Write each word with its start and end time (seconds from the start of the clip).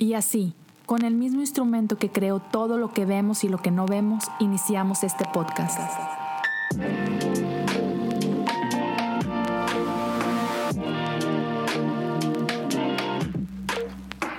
Y 0.00 0.14
así, 0.14 0.54
con 0.86 1.04
el 1.04 1.14
mismo 1.14 1.42
instrumento 1.42 1.98
que 1.98 2.08
creó 2.08 2.40
todo 2.40 2.78
lo 2.78 2.90
que 2.94 3.04
vemos 3.04 3.44
y 3.44 3.50
lo 3.50 3.58
que 3.58 3.70
no 3.70 3.84
vemos, 3.84 4.24
iniciamos 4.40 5.04
este 5.04 5.26
podcast. 5.30 5.78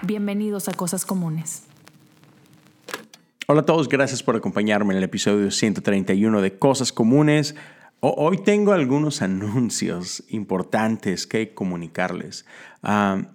Bienvenidos 0.01 0.67
a 0.67 0.73
Cosas 0.73 1.05
Comunes. 1.05 1.65
Hola 3.45 3.61
a 3.61 3.65
todos, 3.65 3.87
gracias 3.87 4.23
por 4.23 4.35
acompañarme 4.35 4.95
en 4.95 4.97
el 4.97 5.03
episodio 5.03 5.51
131 5.51 6.41
de 6.41 6.57
Cosas 6.57 6.91
Comunes. 6.91 7.53
Hoy 7.99 8.39
tengo 8.39 8.71
algunos 8.71 9.21
anuncios 9.21 10.23
importantes 10.29 11.27
que 11.27 11.53
comunicarles. 11.53 12.47
Ah, 12.81 13.27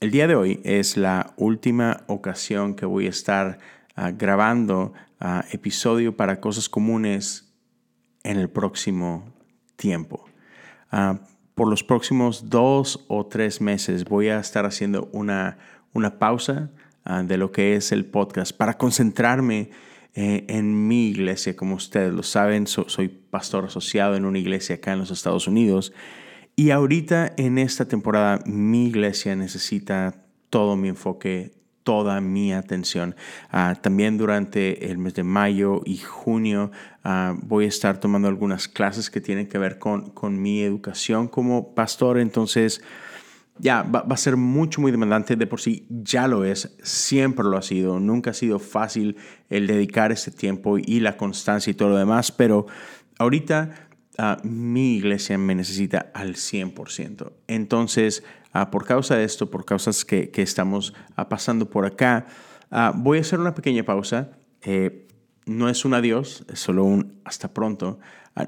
el 0.00 0.10
día 0.10 0.26
de 0.26 0.34
hoy 0.34 0.60
es 0.64 0.96
la 0.96 1.32
última 1.36 2.04
ocasión 2.06 2.74
que 2.74 2.84
voy 2.86 3.06
a 3.06 3.10
estar 3.10 3.58
ah, 3.94 4.10
grabando 4.10 4.92
ah, 5.20 5.44
episodio 5.52 6.16
para 6.16 6.40
cosas 6.40 6.68
comunes 6.68 7.54
en 8.22 8.38
el 8.38 8.50
próximo 8.50 9.32
tiempo. 9.76 10.26
Ah, 10.90 11.20
por 11.54 11.68
los 11.68 11.82
próximos 11.82 12.50
dos 12.50 13.06
o 13.08 13.26
tres 13.26 13.60
meses 13.60 14.04
voy 14.04 14.28
a 14.28 14.38
estar 14.38 14.66
haciendo 14.66 15.08
una, 15.12 15.58
una 15.94 16.18
pausa 16.18 16.70
de 17.24 17.36
lo 17.38 17.52
que 17.52 17.76
es 17.76 17.92
el 17.92 18.04
podcast 18.04 18.52
para 18.52 18.76
concentrarme 18.76 19.70
eh, 20.14 20.44
en 20.48 20.88
mi 20.88 21.06
iglesia. 21.06 21.54
Como 21.54 21.76
ustedes 21.76 22.12
lo 22.12 22.24
saben, 22.24 22.66
soy 22.66 23.08
pastor 23.08 23.66
asociado 23.66 24.16
en 24.16 24.24
una 24.24 24.40
iglesia 24.40 24.74
acá 24.74 24.92
en 24.92 24.98
los 24.98 25.12
Estados 25.12 25.46
Unidos 25.46 25.92
y 26.56 26.70
ahorita 26.70 27.32
en 27.36 27.58
esta 27.58 27.86
temporada 27.86 28.40
mi 28.46 28.86
iglesia 28.86 29.36
necesita 29.36 30.24
todo 30.48 30.74
mi 30.74 30.88
enfoque, 30.88 31.52
toda 31.82 32.20
mi 32.22 32.52
atención. 32.52 33.14
Ah, 33.50 33.76
también 33.80 34.16
durante 34.16 34.90
el 34.90 34.96
mes 34.96 35.14
de 35.14 35.22
mayo 35.22 35.82
y 35.84 35.98
junio 35.98 36.72
ah, 37.04 37.36
voy 37.42 37.66
a 37.66 37.68
estar 37.68 38.00
tomando 38.00 38.26
algunas 38.26 38.68
clases 38.68 39.10
que 39.10 39.20
tienen 39.20 39.48
que 39.48 39.58
ver 39.58 39.78
con, 39.78 40.10
con 40.10 40.40
mi 40.40 40.62
educación 40.62 41.28
como 41.28 41.74
pastor. 41.74 42.18
Entonces, 42.18 42.82
ya 43.58 43.82
va, 43.82 44.04
a 44.08 44.16
ser 44.16 44.36
mucho, 44.36 44.80
muy 44.80 44.90
demandante. 44.90 45.36
De 45.36 45.46
por 45.46 45.60
sí 45.60 45.86
ya 45.90 46.26
lo 46.26 46.44
es, 46.44 46.76
siempre 46.82 47.44
lo 47.44 47.56
ha 47.56 47.62
sido. 47.62 48.00
Nunca 48.00 48.30
ha 48.30 48.34
sido 48.34 48.58
fácil 48.58 49.16
el 49.50 49.66
dedicar 49.66 50.12
este 50.12 50.30
tiempo 50.30 50.78
y 50.78 51.00
la 51.00 51.16
constancia 51.16 51.70
y 51.70 51.74
todo 51.74 51.90
lo 51.90 51.96
demás, 51.98 52.32
pero 52.32 52.66
ahorita 53.18 53.85
mi 54.42 54.96
iglesia 54.96 55.38
me 55.38 55.54
necesita 55.54 56.10
al 56.14 56.34
100%. 56.34 57.32
Entonces, 57.46 58.22
uh, 58.54 58.70
por 58.70 58.84
causa 58.84 59.16
de 59.16 59.24
esto, 59.24 59.50
por 59.50 59.64
causas 59.64 60.04
que, 60.04 60.30
que 60.30 60.42
estamos 60.42 60.94
uh, 61.18 61.28
pasando 61.28 61.68
por 61.68 61.86
acá, 61.86 62.26
uh, 62.70 62.92
voy 62.94 63.18
a 63.18 63.20
hacer 63.20 63.38
una 63.38 63.54
pequeña 63.54 63.84
pausa. 63.84 64.30
Eh, 64.62 65.06
no 65.46 65.68
es 65.68 65.84
un 65.84 65.94
adiós, 65.94 66.44
es 66.52 66.58
solo 66.58 66.84
un 66.84 67.20
hasta 67.24 67.54
pronto. 67.54 68.00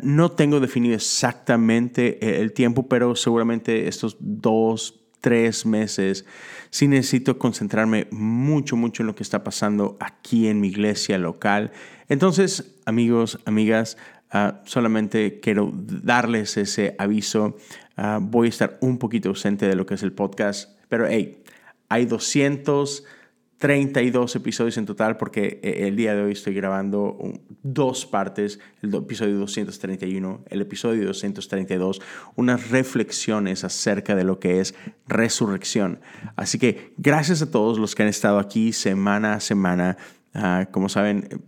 no 0.03 0.33
tengo 0.33 0.61
definido 0.61 0.97
exactamente 0.97 2.19
eh, 2.21 2.41
el 2.41 2.53
tiempo, 2.53 2.89
pero 2.89 3.15
seguramente 3.15 3.89
estos 3.89 4.17
dos, 4.19 5.01
tres 5.21 5.65
meses, 5.65 6.25
sí 6.71 6.89
necesito 6.89 7.39
concentrarme 7.39 8.09
mucho, 8.11 8.77
mucho 8.77 9.03
en 9.03 9.07
lo 9.07 9.15
que 9.15 9.23
está 9.23 9.45
pasando 9.45 9.97
aquí 10.01 10.49
en 10.49 10.61
mi 10.61 10.69
iglesia 10.69 11.19
local. 11.19 11.73
Entonces, 12.09 12.77
amigos, 12.85 13.39
amigas, 13.45 13.97
Ah, 14.31 14.61
solamente 14.65 15.41
quiero 15.41 15.73
darles 15.75 16.59
ese 16.59 16.95
aviso. 16.99 17.57
Ah, 17.97 18.19
voy 18.21 18.49
a 18.49 18.51
estar 18.51 18.77
un 18.81 18.99
poquito 18.99 19.31
ausente 19.31 19.67
de 19.67 19.75
lo 19.75 19.87
que 19.87 19.95
es 19.95 20.03
el 20.03 20.13
podcast, 20.13 20.79
pero 20.89 21.07
hey, 21.07 21.43
hay 21.89 22.05
232 22.05 24.37
episodios 24.37 24.77
en 24.77 24.85
total 24.85 25.17
porque 25.17 25.61
eh, 25.63 25.87
el 25.89 25.97
día 25.97 26.15
de 26.15 26.21
hoy 26.23 26.33
estoy 26.33 26.53
grabando 26.53 27.17
dos 27.63 28.05
partes, 28.05 28.61
el 28.83 28.95
episodio 28.95 29.39
231, 29.39 30.45
el 30.51 30.61
episodio 30.61 31.07
232, 31.07 32.03
unas 32.37 32.69
reflexiones 32.71 33.65
acerca 33.65 34.15
de 34.15 34.25
lo 34.25 34.39
que 34.39 34.61
es 34.61 34.75
resurrección. 35.07 36.01
Así 36.37 36.59
que 36.59 36.93
gracias 36.99 37.41
a 37.41 37.51
todos 37.51 37.79
los 37.79 37.95
que 37.95 38.03
han 38.03 38.11
estado 38.11 38.39
aquí 38.39 38.75
semana 38.75 39.33
a 39.35 39.41
semana. 39.41 39.97
Ah, 40.35 40.69
como 40.71 40.91
saben, 40.91 41.43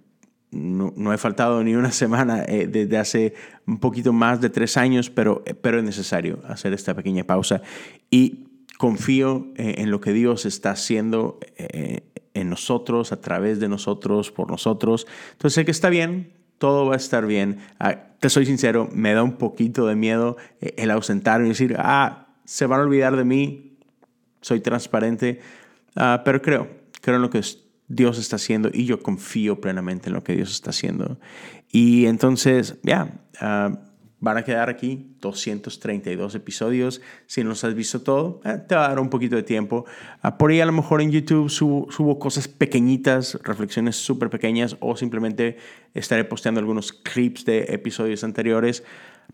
no, 0.52 1.12
he 1.12 1.18
faltado 1.18 1.62
ni 1.62 1.74
una 1.74 1.92
semana 1.92 2.44
eh, 2.44 2.66
desde 2.66 2.98
hace 2.98 3.34
un 3.66 3.78
poquito 3.78 4.12
más 4.12 4.40
de 4.40 4.50
tres 4.50 4.76
años, 4.76 5.10
pero, 5.10 5.42
eh, 5.46 5.54
pero 5.54 5.78
es 5.78 5.84
necesario 5.84 6.40
hacer 6.48 6.72
esta 6.72 6.94
pequeña 6.94 7.24
pausa 7.24 7.62
y 8.10 8.46
confío 8.76 9.48
eh, 9.56 9.76
en 9.78 9.90
lo 9.90 10.00
que 10.00 10.12
Dios 10.12 10.46
está 10.46 10.70
haciendo 10.72 11.38
en 12.32 12.48
nosotros, 12.48 13.12
a 13.12 13.20
través 13.20 13.60
de 13.60 13.68
nosotros, 13.68 14.30
por 14.30 14.50
nosotros. 14.50 15.06
Entonces 15.32 15.54
sé 15.54 15.64
que 15.64 15.70
está 15.70 15.90
bien, 15.90 16.32
todo 16.58 16.86
va 16.86 16.94
a 16.94 16.96
estar 16.96 17.26
bien. 17.26 17.58
Ah, 17.78 17.96
te 18.18 18.30
soy 18.30 18.46
sincero, 18.46 18.88
me 18.92 19.14
da 19.14 19.22
un 19.22 19.36
poquito 19.36 19.86
de 19.86 19.96
miedo 19.96 20.36
el 20.60 20.90
ausentarme 20.90 21.46
y 21.46 21.50
decir, 21.50 21.76
ah, 21.78 22.28
se 22.44 22.66
van 22.66 22.80
a 22.80 22.82
olvidar 22.84 23.16
de 23.16 23.24
mí, 23.24 23.78
soy 24.40 24.60
transparente, 24.60 25.40
ah, 25.96 26.22
pero 26.24 26.42
creo, 26.42 26.68
creo 27.02 27.16
en 27.16 27.22
lo 27.22 27.30
que 27.30 27.38
es 27.38 27.69
Dios 27.90 28.18
está 28.18 28.36
haciendo 28.36 28.70
y 28.72 28.86
yo 28.86 29.02
confío 29.02 29.60
plenamente 29.60 30.08
en 30.08 30.14
lo 30.14 30.22
que 30.22 30.34
Dios 30.34 30.52
está 30.52 30.70
haciendo. 30.70 31.18
Y 31.72 32.06
entonces, 32.06 32.78
ya, 32.84 33.20
ah, 33.40 33.80
van 34.20 34.36
a 34.36 34.44
quedar 34.44 34.68
aquí 34.68 35.16
232 35.20 36.36
episodios. 36.36 37.00
Si 37.26 37.42
no 37.42 37.50
los 37.50 37.64
has 37.64 37.74
visto 37.74 38.02
todo, 38.02 38.40
eh, 38.44 38.58
te 38.68 38.76
va 38.76 38.86
a 38.86 38.88
dar 38.90 39.00
un 39.00 39.10
poquito 39.10 39.34
de 39.34 39.42
tiempo. 39.42 39.86
Ah, 40.22 40.38
por 40.38 40.50
ahí 40.50 40.60
a 40.60 40.66
lo 40.66 40.72
mejor 40.72 41.02
en 41.02 41.10
YouTube 41.10 41.50
subo, 41.50 42.18
cosas 42.20 42.46
pequeñitas, 42.46 43.38
reflexiones 43.42 43.96
súper 43.96 44.30
pequeñas 44.30 44.76
o 44.78 44.94
simplemente 44.96 45.56
estaré 45.92 46.24
posteando 46.24 46.60
algunos 46.60 46.92
clips 46.92 47.44
de 47.44 47.64
episodios 47.70 48.22
anteriores. 48.22 48.84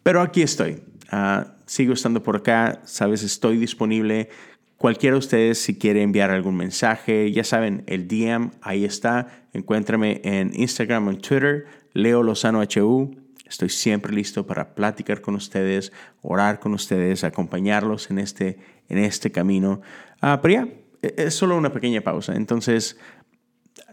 Pero 0.03 0.23
aquí 0.23 0.41
estoy. 0.41 0.83
Ah, 1.11 1.56
sigo 1.67 1.93
estando 1.93 2.23
por 2.23 2.37
acá. 2.37 2.81
Sabes, 2.84 3.23
estoy 3.23 3.59
disponible 3.59 4.31
Cualquiera 4.76 5.14
de 5.14 5.19
ustedes, 5.19 5.59
si 5.59 5.78
quiere 5.78 6.03
enviar 6.03 6.31
algún 6.31 6.56
mensaje, 6.56 7.32
ya 7.32 7.44
saben, 7.44 7.82
el 7.87 8.09
DM 8.09 8.50
ahí 8.60 8.84
está. 8.84 9.47
Encuéntrame 9.54 10.20
en 10.22 10.53
Instagram 10.54 11.09
o 11.09 11.10
en 11.10 11.19
Twitter, 11.19 11.66
Leo 11.94 12.22
Lozano 12.22 12.60
HU. 12.60 13.16
Estoy 13.48 13.70
siempre 13.70 14.12
listo 14.12 14.47
para 14.47 14.75
platicar 14.75 15.22
con 15.22 15.34
ustedes, 15.34 15.92
orar 16.20 16.60
con 16.60 16.75
ustedes, 16.75 17.25
acompañarlos 17.25 18.10
en 18.10 18.19
este, 18.19 18.59
en 18.88 18.98
este 18.98 19.32
camino. 19.32 19.81
Ah, 20.20 20.41
pero 20.42 20.54
ya, 20.54 20.69
e, 21.00 21.14
es 21.16 21.34
solo 21.34 21.56
una 21.56 21.72
pequeña 21.72 22.03
pausa. 22.03 22.34
Entonces, 22.34 22.98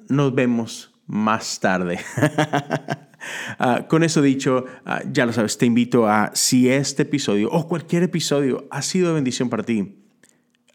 nos 0.10 0.36
vemos 0.36 0.94
más 1.08 1.60
tarde. 1.60 2.00
Ah, 3.58 3.88
con 3.88 4.04
eso 4.04 4.22
dicho, 4.22 4.66
ah, 4.84 5.02
ya 5.10 5.26
lo 5.26 5.32
sabes, 5.32 5.58
te 5.58 5.66
invito 5.66 6.10
a, 6.10 6.32
si 6.34 6.68
este 6.68 7.04
episodio 7.04 7.50
o 7.52 7.70
cualquier 7.70 8.04
episodio 8.04 8.68
ha 8.70 8.82
sido 8.82 9.08
de 9.08 9.14
bendición 9.14 9.50
para 9.50 9.64
ti, 9.64 10.03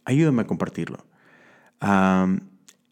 ayúdame 0.09 0.43
a 0.43 0.47
compartirlo. 0.47 1.05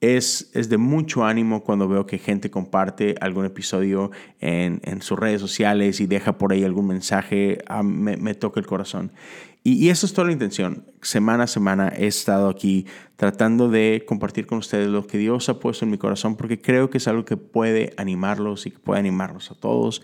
es, 0.00 0.50
es, 0.52 0.68
de 0.68 0.76
mucho 0.76 1.24
ánimo 1.24 1.64
cuando 1.64 1.88
veo 1.88 2.06
que 2.06 2.18
gente 2.18 2.50
comparte 2.50 3.14
algún 3.20 3.46
episodio 3.46 4.10
en, 4.38 4.80
en 4.84 5.00
sus 5.00 5.18
redes 5.18 5.40
sociales 5.40 6.00
y 6.00 6.06
deja 6.06 6.36
por 6.36 6.52
ahí 6.52 6.62
algún 6.62 6.86
mensaje, 6.86 7.58
ah, 7.66 7.82
me, 7.82 8.34
toca 8.34 8.60
el 8.60 8.66
corazón. 8.66 9.12
Y, 9.64 9.84
y, 9.84 9.88
eso 9.88 10.04
es 10.06 10.12
toda 10.12 10.26
la 10.26 10.32
intención. 10.32 10.84
Semana 11.00 11.44
a 11.44 11.46
semana 11.46 11.88
he 11.96 12.06
estado 12.06 12.50
aquí 12.50 12.86
tratando 13.16 13.68
de 13.70 14.04
compartir 14.06 14.46
con 14.46 14.58
ustedes 14.58 14.86
lo 14.88 15.06
que 15.06 15.16
Dios 15.16 15.48
ha 15.48 15.58
puesto 15.58 15.86
en 15.86 15.90
mi 15.90 15.98
corazón 15.98 16.36
porque 16.36 16.60
creo 16.60 16.90
que 16.90 16.98
es 16.98 17.08
algo 17.08 17.24
que 17.24 17.38
puede 17.38 17.94
animarlos 17.96 18.66
y 18.66 18.72
que 18.72 18.78
puede 18.78 19.00
animarlos 19.00 19.50
a 19.50 19.54
todos. 19.54 20.02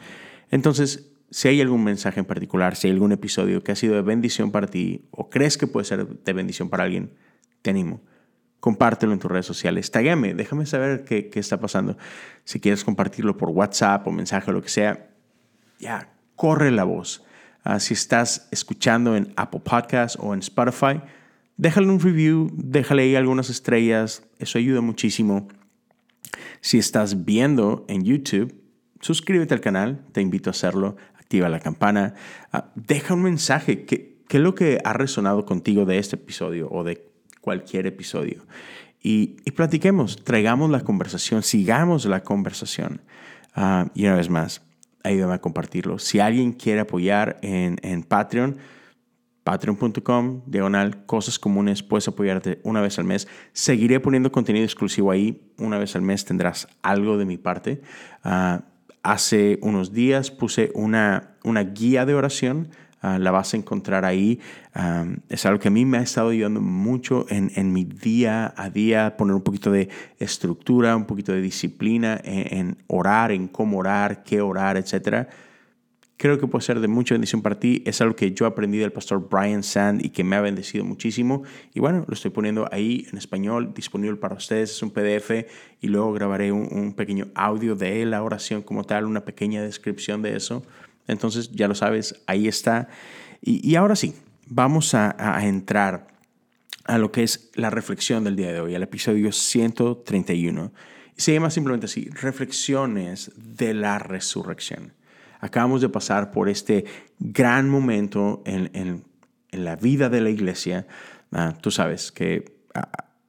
Entonces, 0.50 1.11
si 1.32 1.48
hay 1.48 1.62
algún 1.62 1.82
mensaje 1.82 2.20
en 2.20 2.26
particular, 2.26 2.76
si 2.76 2.88
hay 2.88 2.92
algún 2.92 3.10
episodio 3.10 3.64
que 3.64 3.72
ha 3.72 3.76
sido 3.76 3.94
de 3.94 4.02
bendición 4.02 4.50
para 4.50 4.66
ti 4.66 5.06
o 5.10 5.30
crees 5.30 5.56
que 5.56 5.66
puede 5.66 5.86
ser 5.86 6.06
de 6.06 6.32
bendición 6.34 6.68
para 6.68 6.84
alguien, 6.84 7.14
te 7.62 7.70
animo. 7.70 8.02
Compártelo 8.60 9.14
en 9.14 9.18
tus 9.18 9.30
redes 9.30 9.46
sociales. 9.46 9.90
Taguéame, 9.90 10.34
déjame 10.34 10.66
saber 10.66 11.04
qué, 11.04 11.30
qué, 11.30 11.40
está 11.40 11.58
pasando. 11.58 11.96
Si 12.44 12.60
quieres 12.60 12.84
compartirlo 12.84 13.38
por 13.38 13.48
WhatsApp 13.48 14.06
o 14.06 14.12
mensaje 14.12 14.50
o 14.50 14.54
lo 14.54 14.62
que 14.62 14.68
sea, 14.68 15.08
ya, 15.78 16.12
corre 16.36 16.70
la 16.70 16.84
voz. 16.84 17.24
Uh, 17.64 17.80
si 17.80 17.94
estás 17.94 18.48
escuchando 18.50 19.16
en 19.16 19.32
Apple 19.36 19.62
Podcasts 19.64 20.18
o 20.20 20.34
en 20.34 20.40
Spotify, 20.40 21.00
déjale 21.56 21.88
un 21.88 21.98
review, 21.98 22.50
déjale 22.52 23.04
ahí 23.04 23.16
algunas 23.16 23.48
estrellas. 23.48 24.22
Eso 24.38 24.58
ayuda 24.58 24.82
muchísimo. 24.82 25.48
Si 26.60 26.76
estás 26.78 27.24
viendo 27.24 27.86
en 27.88 28.04
YouTube, 28.04 28.54
suscríbete 29.02 29.54
al 29.54 29.60
canal, 29.60 30.04
te 30.12 30.20
invito 30.20 30.50
a 30.50 30.52
hacerlo 30.52 30.96
activa 31.32 31.48
la 31.48 31.60
campana, 31.60 32.12
ah, 32.52 32.70
deja 32.74 33.14
un 33.14 33.22
mensaje. 33.22 33.86
¿Qué, 33.86 34.18
¿Qué, 34.28 34.36
es 34.36 34.42
lo 34.42 34.54
que 34.54 34.80
ha 34.84 34.92
resonado 34.92 35.46
contigo 35.46 35.86
de 35.86 35.96
este 35.96 36.16
episodio 36.16 36.68
o 36.70 36.84
de 36.84 37.08
cualquier 37.40 37.86
episodio? 37.86 38.44
Y, 39.00 39.36
y 39.46 39.52
platiquemos, 39.52 40.22
traigamos 40.24 40.68
la 40.70 40.80
conversación, 40.80 41.42
sigamos 41.42 42.04
la 42.04 42.22
conversación. 42.22 43.00
Uh, 43.56 43.88
y 43.94 44.04
una 44.04 44.16
vez 44.16 44.28
más, 44.28 44.60
ayúdame 45.02 45.32
a 45.32 45.40
compartirlo. 45.40 45.98
Si 45.98 46.20
alguien 46.20 46.52
quiere 46.52 46.80
apoyar 46.80 47.38
en, 47.40 47.78
en 47.82 48.02
Patreon, 48.02 48.58
patreon.com, 49.42 50.42
diagonal, 50.46 51.06
cosas 51.06 51.38
comunes, 51.38 51.82
puedes 51.82 52.08
apoyarte 52.08 52.60
una 52.62 52.82
vez 52.82 52.98
al 52.98 53.06
mes. 53.06 53.26
Seguiré 53.54 54.00
poniendo 54.00 54.30
contenido 54.30 54.64
exclusivo 54.66 55.10
ahí, 55.10 55.50
una 55.56 55.78
vez 55.78 55.96
al 55.96 56.02
mes 56.02 56.26
tendrás 56.26 56.68
algo 56.82 57.16
de 57.16 57.24
mi 57.24 57.38
parte. 57.38 57.80
Ah, 58.22 58.64
hace 59.02 59.58
unos 59.62 59.92
días 59.92 60.30
puse 60.30 60.70
una, 60.74 61.34
una 61.44 61.62
guía 61.62 62.06
de 62.06 62.14
oración, 62.14 62.68
ah, 63.00 63.18
la 63.18 63.30
vas 63.30 63.54
a 63.54 63.56
encontrar 63.56 64.04
ahí. 64.04 64.40
Ah, 64.74 65.06
es 65.28 65.44
algo 65.46 65.58
que 65.58 65.68
a 65.68 65.70
mí 65.70 65.84
me 65.84 65.98
ha 65.98 66.02
estado 66.02 66.30
ayudando 66.30 66.60
mucho 66.60 67.26
en, 67.28 67.50
en, 67.56 67.72
mi 67.72 67.84
día 67.84 68.54
a 68.56 68.70
día, 68.70 69.16
poner 69.16 69.34
un 69.34 69.42
poquito 69.42 69.70
de 69.70 69.88
estructura, 70.18 70.96
un 70.96 71.06
poquito 71.06 71.32
de 71.32 71.40
disciplina 71.40 72.20
en, 72.22 72.58
en 72.58 72.76
orar, 72.86 73.32
en 73.32 73.48
cómo 73.48 73.78
orar, 73.78 74.22
qué 74.24 74.40
orar, 74.40 74.76
etcétera 74.76 75.28
creo 76.22 76.38
que 76.38 76.46
puede 76.46 76.64
ser 76.64 76.78
de 76.78 76.86
mucha 76.86 77.14
bendición 77.14 77.42
para 77.42 77.58
ti. 77.58 77.82
Es 77.84 78.00
algo 78.00 78.14
que 78.14 78.30
yo 78.30 78.46
aprendí 78.46 78.78
del 78.78 78.92
pastor 78.92 79.28
Brian 79.28 79.64
Sand 79.64 80.04
y 80.04 80.10
que 80.10 80.22
me 80.22 80.36
ha 80.36 80.40
bendecido 80.40 80.84
muchísimo. 80.84 81.42
Y 81.74 81.80
bueno, 81.80 82.04
lo 82.06 82.14
estoy 82.14 82.30
poniendo 82.30 82.68
ahí 82.70 83.08
en 83.10 83.18
español, 83.18 83.74
disponible 83.74 84.16
para 84.18 84.36
ustedes. 84.36 84.70
Es 84.70 84.82
un 84.84 84.92
PDF 84.92 85.32
y 85.80 85.88
luego 85.88 86.12
grabaré 86.12 86.52
un, 86.52 86.94
pequeño 86.94 87.26
audio 87.34 87.74
de 87.74 88.06
la 88.06 88.22
oración 88.22 88.62
como 88.62 88.84
tal, 88.84 89.06
una 89.06 89.24
pequeña 89.24 89.64
descripción 89.64 90.22
de 90.22 90.36
eso. 90.36 90.62
Entonces, 91.08 91.50
ya 91.50 91.66
lo 91.66 91.74
sabes, 91.74 92.22
ahí 92.28 92.46
está. 92.46 92.86
Y, 93.40 93.74
ahora 93.74 93.96
sí, 93.96 94.14
vamos 94.46 94.94
a, 94.94 95.16
a 95.18 95.44
entrar 95.44 96.06
a 96.84 96.98
lo 96.98 97.10
que 97.10 97.24
es 97.24 97.50
la 97.56 97.70
reflexión 97.70 98.22
del 98.22 98.36
día 98.36 98.52
de 98.52 98.60
hoy, 98.60 98.76
al 98.76 98.84
episodio 98.84 99.32
131. 99.32 100.72
Se 101.16 101.32
llama 101.32 101.50
simplemente 101.50 101.86
así, 101.86 102.08
reflexiones 102.10 103.32
de 103.34 103.74
la 103.74 103.98
resurrección. 103.98 104.92
Acabamos 105.42 105.80
de 105.80 105.88
pasar 105.88 106.30
por 106.30 106.48
este 106.48 106.84
gran 107.18 107.68
momento 107.68 108.44
en, 108.46 109.04
la 109.50 109.76
vida 109.76 110.08
de 110.08 110.20
la 110.20 110.30
iglesia. 110.30 110.86
Ah, 111.32 111.52
tú 111.60 111.72
sabes 111.72 112.12
que 112.12 112.60
ah, 112.74 112.88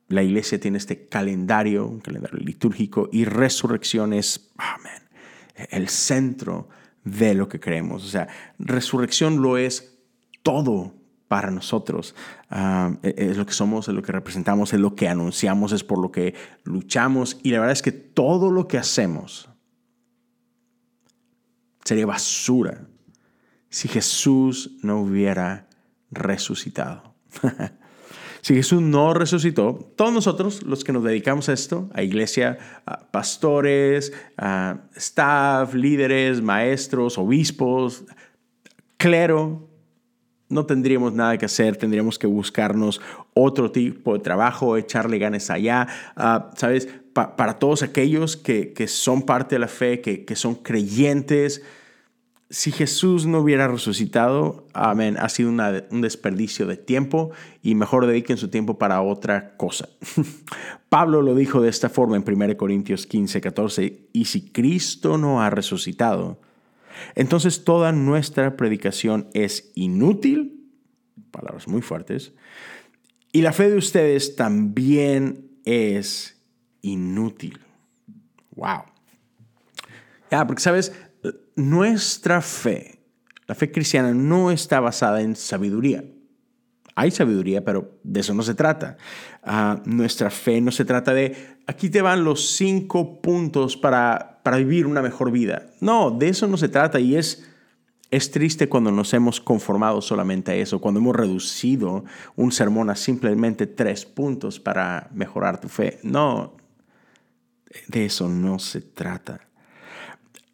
la 0.09 0.21
iglesia 0.21 0.59
tiene 0.59 0.77
este 0.77 1.07
calendario, 1.07 1.87
un 1.87 1.99
calendario 1.99 2.37
litúrgico, 2.37 3.09
y 3.11 3.25
resurrección 3.25 4.13
es 4.13 4.51
el 5.71 5.89
centro 5.89 6.69
de 7.03 7.33
lo 7.33 7.49
que 7.49 7.59
creemos. 7.59 8.05
O 8.05 8.07
sea, 8.07 8.27
resurrección 8.59 9.41
lo 9.41 9.57
es 9.57 9.97
todo 10.43 10.93
para 11.27 11.49
nosotros. 11.49 12.13
E, 13.01 13.15
es 13.17 13.37
lo 13.37 13.47
que 13.47 13.53
somos, 13.53 13.87
es 13.87 13.95
lo 13.95 14.03
que 14.03 14.11
representamos, 14.11 14.71
es 14.71 14.79
lo 14.79 14.93
que 14.93 15.09
anunciamos, 15.09 15.71
es 15.71 15.83
por 15.83 15.97
lo 15.97 16.11
que 16.11 16.35
luchamos. 16.63 17.39
Y 17.41 17.49
la 17.49 17.59
verdad 17.59 17.73
es 17.73 17.81
que 17.81 17.91
todo 17.91 18.51
lo 18.51 18.67
que 18.67 18.77
hacemos 18.77 19.49
sería 21.83 22.05
basura 22.05 22.87
si 23.69 23.87
Jesús 23.87 24.77
no 24.83 25.01
hubiera 25.01 25.67
resucitado. 26.11 27.15
si 28.41 28.53
Jesús 28.53 28.81
no 28.81 29.13
resucitó, 29.13 29.91
todos 29.95 30.13
nosotros, 30.13 30.63
los 30.63 30.83
que 30.83 30.93
nos 30.93 31.03
dedicamos 31.03 31.49
a 31.49 31.53
esto, 31.53 31.89
a 31.93 32.03
iglesia, 32.03 32.59
pastores, 33.11 34.13
staff, 34.95 35.73
líderes, 35.73 36.41
maestros, 36.41 37.17
obispos, 37.17 38.03
clero, 38.97 39.72
no 40.53 40.65
tendríamos 40.65 41.13
nada 41.13 41.37
que 41.37 41.45
hacer, 41.45 41.75
tendríamos 41.77 42.17
que 42.17 42.27
buscarnos 42.27 43.01
otro 43.33 43.71
tipo 43.71 44.13
de 44.13 44.19
trabajo, 44.19 44.77
echarle 44.77 45.17
ganas 45.19 45.49
allá, 45.49 45.87
ah, 46.15 46.51
¿sabes? 46.55 46.87
para 47.13 47.59
todos 47.59 47.83
aquellos 47.83 48.37
que, 48.37 48.73
son 48.87 49.21
parte 49.21 49.55
de 49.55 49.59
la 49.59 49.67
fe, 49.67 50.01
que, 50.01 50.25
que 50.25 50.35
son 50.35 50.55
creyentes, 50.55 51.61
si 52.53 52.71
Jesús 52.71 53.25
no 53.25 53.39
hubiera 53.39 53.67
resucitado, 53.67 54.67
amén, 54.73 55.17
ha 55.19 55.27
sido 55.29 55.49
un 55.49 56.01
desperdicio 56.01 56.67
de 56.67 56.77
tiempo 56.77 57.31
y 57.63 57.73
mejor 57.73 58.05
dediquen 58.05 58.37
su 58.37 58.49
tiempo 58.49 58.77
para 58.77 59.01
otra 59.01 59.57
cosa. 59.57 59.89
Pablo 60.89 61.23
lo 61.23 61.33
dijo 61.33 61.61
de 61.61 61.69
esta 61.69 61.89
forma 61.89 62.15
en 62.15 62.23
1 62.23 62.55
Corintios 62.55 63.07
15, 63.07 63.41
14, 63.41 64.07
y 64.13 64.25
si 64.25 64.51
Cristo 64.51 65.17
no 65.17 65.41
ha 65.41 65.49
resucitado, 65.49 66.39
entonces 67.15 67.63
toda 67.63 67.91
nuestra 67.91 68.55
predicación 68.57 69.29
es 69.33 69.71
inútil, 69.75 70.69
palabras 71.31 71.67
muy 71.67 71.81
fuertes, 71.81 72.33
y 73.31 73.41
la 73.41 73.53
fe 73.53 73.69
de 73.69 73.77
ustedes 73.77 74.35
también 74.35 75.49
es 75.65 76.41
inútil. 76.81 77.59
Wow. 78.55 78.83
Ya, 80.29 80.45
porque 80.45 80.61
sabes, 80.61 80.93
nuestra 81.55 82.41
fe, 82.41 82.99
la 83.47 83.55
fe 83.55 83.71
cristiana, 83.71 84.13
no 84.13 84.51
está 84.51 84.79
basada 84.79 85.21
en 85.21 85.35
sabiduría. 85.35 86.03
Hay 86.95 87.09
sabiduría, 87.11 87.63
pero 87.63 87.99
de 88.03 88.19
eso 88.19 88.33
no 88.33 88.43
se 88.43 88.53
trata. 88.53 88.97
Ah, 89.41 89.81
nuestra 89.85 90.29
fe 90.29 90.61
no 90.61 90.71
se 90.71 90.85
trata 90.85 91.13
de, 91.13 91.57
aquí 91.65 91.89
te 91.89 92.01
van 92.01 92.23
los 92.23 92.51
cinco 92.51 93.21
puntos 93.21 93.77
para, 93.77 94.32
para 94.43 94.57
vivir 94.57 94.85
una 94.85 95.01
mejor 95.01 95.31
vida. 95.31 95.67
No, 95.79 96.11
de 96.11 96.29
eso 96.29 96.47
no 96.47 96.57
se 96.57 96.67
trata 96.69 96.99
y 96.99 97.15
es, 97.15 97.49
es 98.11 98.29
triste 98.29 98.69
cuando 98.69 98.91
nos 98.91 99.13
hemos 99.13 99.39
conformado 99.39 100.01
solamente 100.01 100.51
a 100.51 100.55
eso, 100.55 100.79
cuando 100.79 100.99
hemos 100.99 101.15
reducido 101.15 102.03
un 102.35 102.51
sermón 102.51 102.89
a 102.89 102.95
simplemente 102.95 103.65
tres 103.65 104.05
puntos 104.05 104.59
para 104.59 105.09
mejorar 105.13 105.59
tu 105.59 105.69
fe. 105.69 105.99
No, 106.03 106.57
de 107.87 108.05
eso 108.05 108.27
no 108.29 108.59
se 108.59 108.81
trata. 108.81 109.47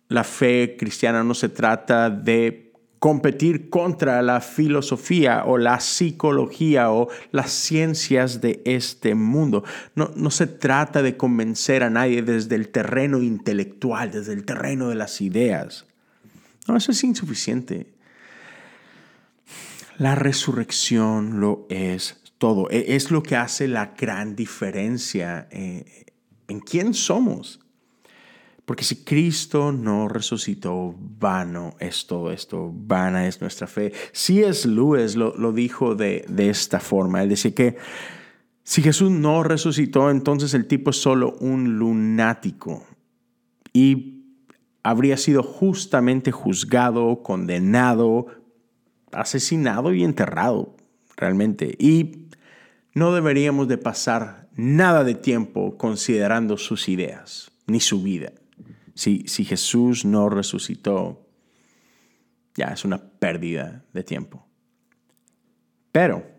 La 0.08 0.24
fe 0.24 0.76
cristiana 0.78 1.24
no 1.24 1.34
se 1.34 1.50
trata 1.50 2.10
de 2.10 2.69
competir 3.00 3.70
contra 3.70 4.22
la 4.22 4.42
filosofía 4.42 5.46
o 5.46 5.58
la 5.58 5.80
psicología 5.80 6.92
o 6.92 7.10
las 7.32 7.52
ciencias 7.52 8.42
de 8.42 8.62
este 8.66 9.16
mundo. 9.16 9.64
No, 9.96 10.12
no, 10.16 10.30
se 10.30 10.48
trata 10.48 11.02
de 11.02 11.16
convencer 11.16 11.84
a 11.84 11.90
nadie 11.90 12.22
desde 12.22 12.56
el 12.56 12.70
terreno 12.70 13.22
intelectual, 13.22 14.12
desde 14.12 14.34
el 14.34 14.44
terreno 14.44 14.90
de 14.90 14.96
las 14.96 15.22
ideas. 15.22 15.86
No, 16.68 16.76
eso 16.76 16.92
es 16.92 17.04
insuficiente. 17.04 17.88
La 19.98 20.16
resurrección 20.16 21.40
lo 21.40 21.66
es 21.70 22.22
todo. 22.38 22.70
E, 22.70 22.96
es 22.96 23.12
lo 23.12 23.24
que 23.24 23.38
hace 23.38 23.68
la 23.70 23.94
gran 23.98 24.36
diferencia 24.36 25.48
eh, 25.52 26.06
en 26.50 26.60
quién 26.60 26.94
somos. 26.94 27.62
Porque 28.70 28.84
si 28.84 28.98
Cristo 28.98 29.72
no 29.72 30.08
resucitó, 30.08 30.94
vano 30.96 31.74
es 31.80 32.06
todo 32.06 32.32
esto, 32.32 32.72
vana 32.72 33.28
es 33.28 33.42
nuestra 33.42 33.66
fe. 33.66 33.92
Si 34.12 34.44
es 34.44 34.68
Lewis 34.68 35.16
lo, 35.16 35.36
lo 35.36 35.52
dijo 35.52 35.96
de, 35.96 36.24
de, 36.30 36.52
esta 36.52 36.80
forma. 36.80 37.24
Él 37.24 37.30
decía 37.30 37.56
que 37.56 37.78
si 38.62 38.84
Jesús 38.84 39.10
no 39.10 39.42
resucitó, 39.42 40.12
entonces 40.12 40.54
el 40.54 40.68
tipo 40.68 40.92
es 40.92 41.02
solo 41.02 41.36
un 41.40 41.80
lunático 41.80 42.86
y 43.74 44.22
habría 44.84 45.18
sido 45.18 45.42
justamente 45.42 46.32
juzgado, 46.32 47.24
condenado, 47.24 48.28
asesinado 49.12 49.96
y 49.96 50.04
enterrado 50.04 50.76
realmente. 51.18 51.76
Y 51.80 52.28
no 52.94 53.16
deberíamos 53.16 53.68
de 53.68 53.80
pasar 53.80 54.48
nada 54.56 55.04
de 55.04 55.16
tiempo 55.16 55.76
considerando 55.76 56.56
sus 56.60 56.88
ideas 56.88 57.52
ni 57.66 57.80
su 57.80 58.04
vida. 58.04 58.32
Si, 59.00 59.46
Jesús 59.46 60.04
no 60.04 60.28
resucitó, 60.28 61.26
ya 62.54 62.66
es 62.74 62.84
una 62.84 63.02
pérdida 63.02 63.86
de 63.94 64.04
tiempo. 64.04 64.46
Pero, 65.94 66.30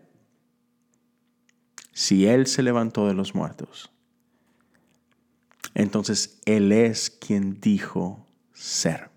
si 1.91 2.27
Él 2.27 2.45
se 2.45 2.61
levantó 2.61 3.07
de 3.07 3.15
los 3.15 3.33
muertos, 3.33 3.91
entonces 5.73 6.39
Él 6.45 6.71
es 6.71 7.09
quien 7.09 7.59
dijo 7.59 8.27
ser. 8.53 9.09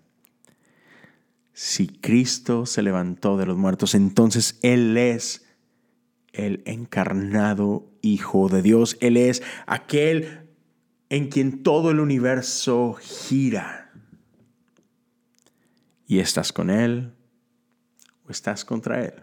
Si 1.53 1.87
Cristo 1.87 2.65
se 2.65 2.81
levantó 2.81 3.37
de 3.37 3.45
los 3.45 3.57
muertos, 3.57 3.93
entonces 3.93 4.57
Él 4.63 4.97
es 4.97 5.45
el 6.33 6.63
encarnado 6.65 7.91
Hijo 8.01 8.49
de 8.49 8.63
Dios. 8.63 8.97
Él 9.01 9.17
es 9.17 9.43
aquel 9.67 10.44
en 11.09 11.29
quien 11.29 11.63
todo 11.63 11.91
el 11.91 11.99
universo 11.99 12.95
gira. 12.99 13.91
Y 16.07 16.19
estás 16.19 16.53
con 16.53 16.69
Él 16.69 17.13
o 18.27 18.31
estás 18.31 18.65
contra 18.65 19.03
Él. 19.03 19.13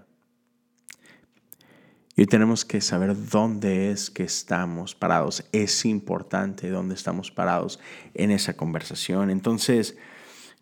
Y 2.15 2.27
tenemos 2.27 2.65
que 2.65 2.81
saber 2.81 3.17
dónde 3.31 3.91
es 3.91 4.11
que 4.11 4.25
estamos 4.25 4.95
parados. 4.95 5.49
Es 5.53 5.85
importante 5.87 6.69
dónde 6.69 6.95
estamos 6.95 7.31
parados 7.31 7.81
en 8.15 8.31
esa 8.31 8.55
conversación. 8.55 9.31
Entonces, 9.31 9.97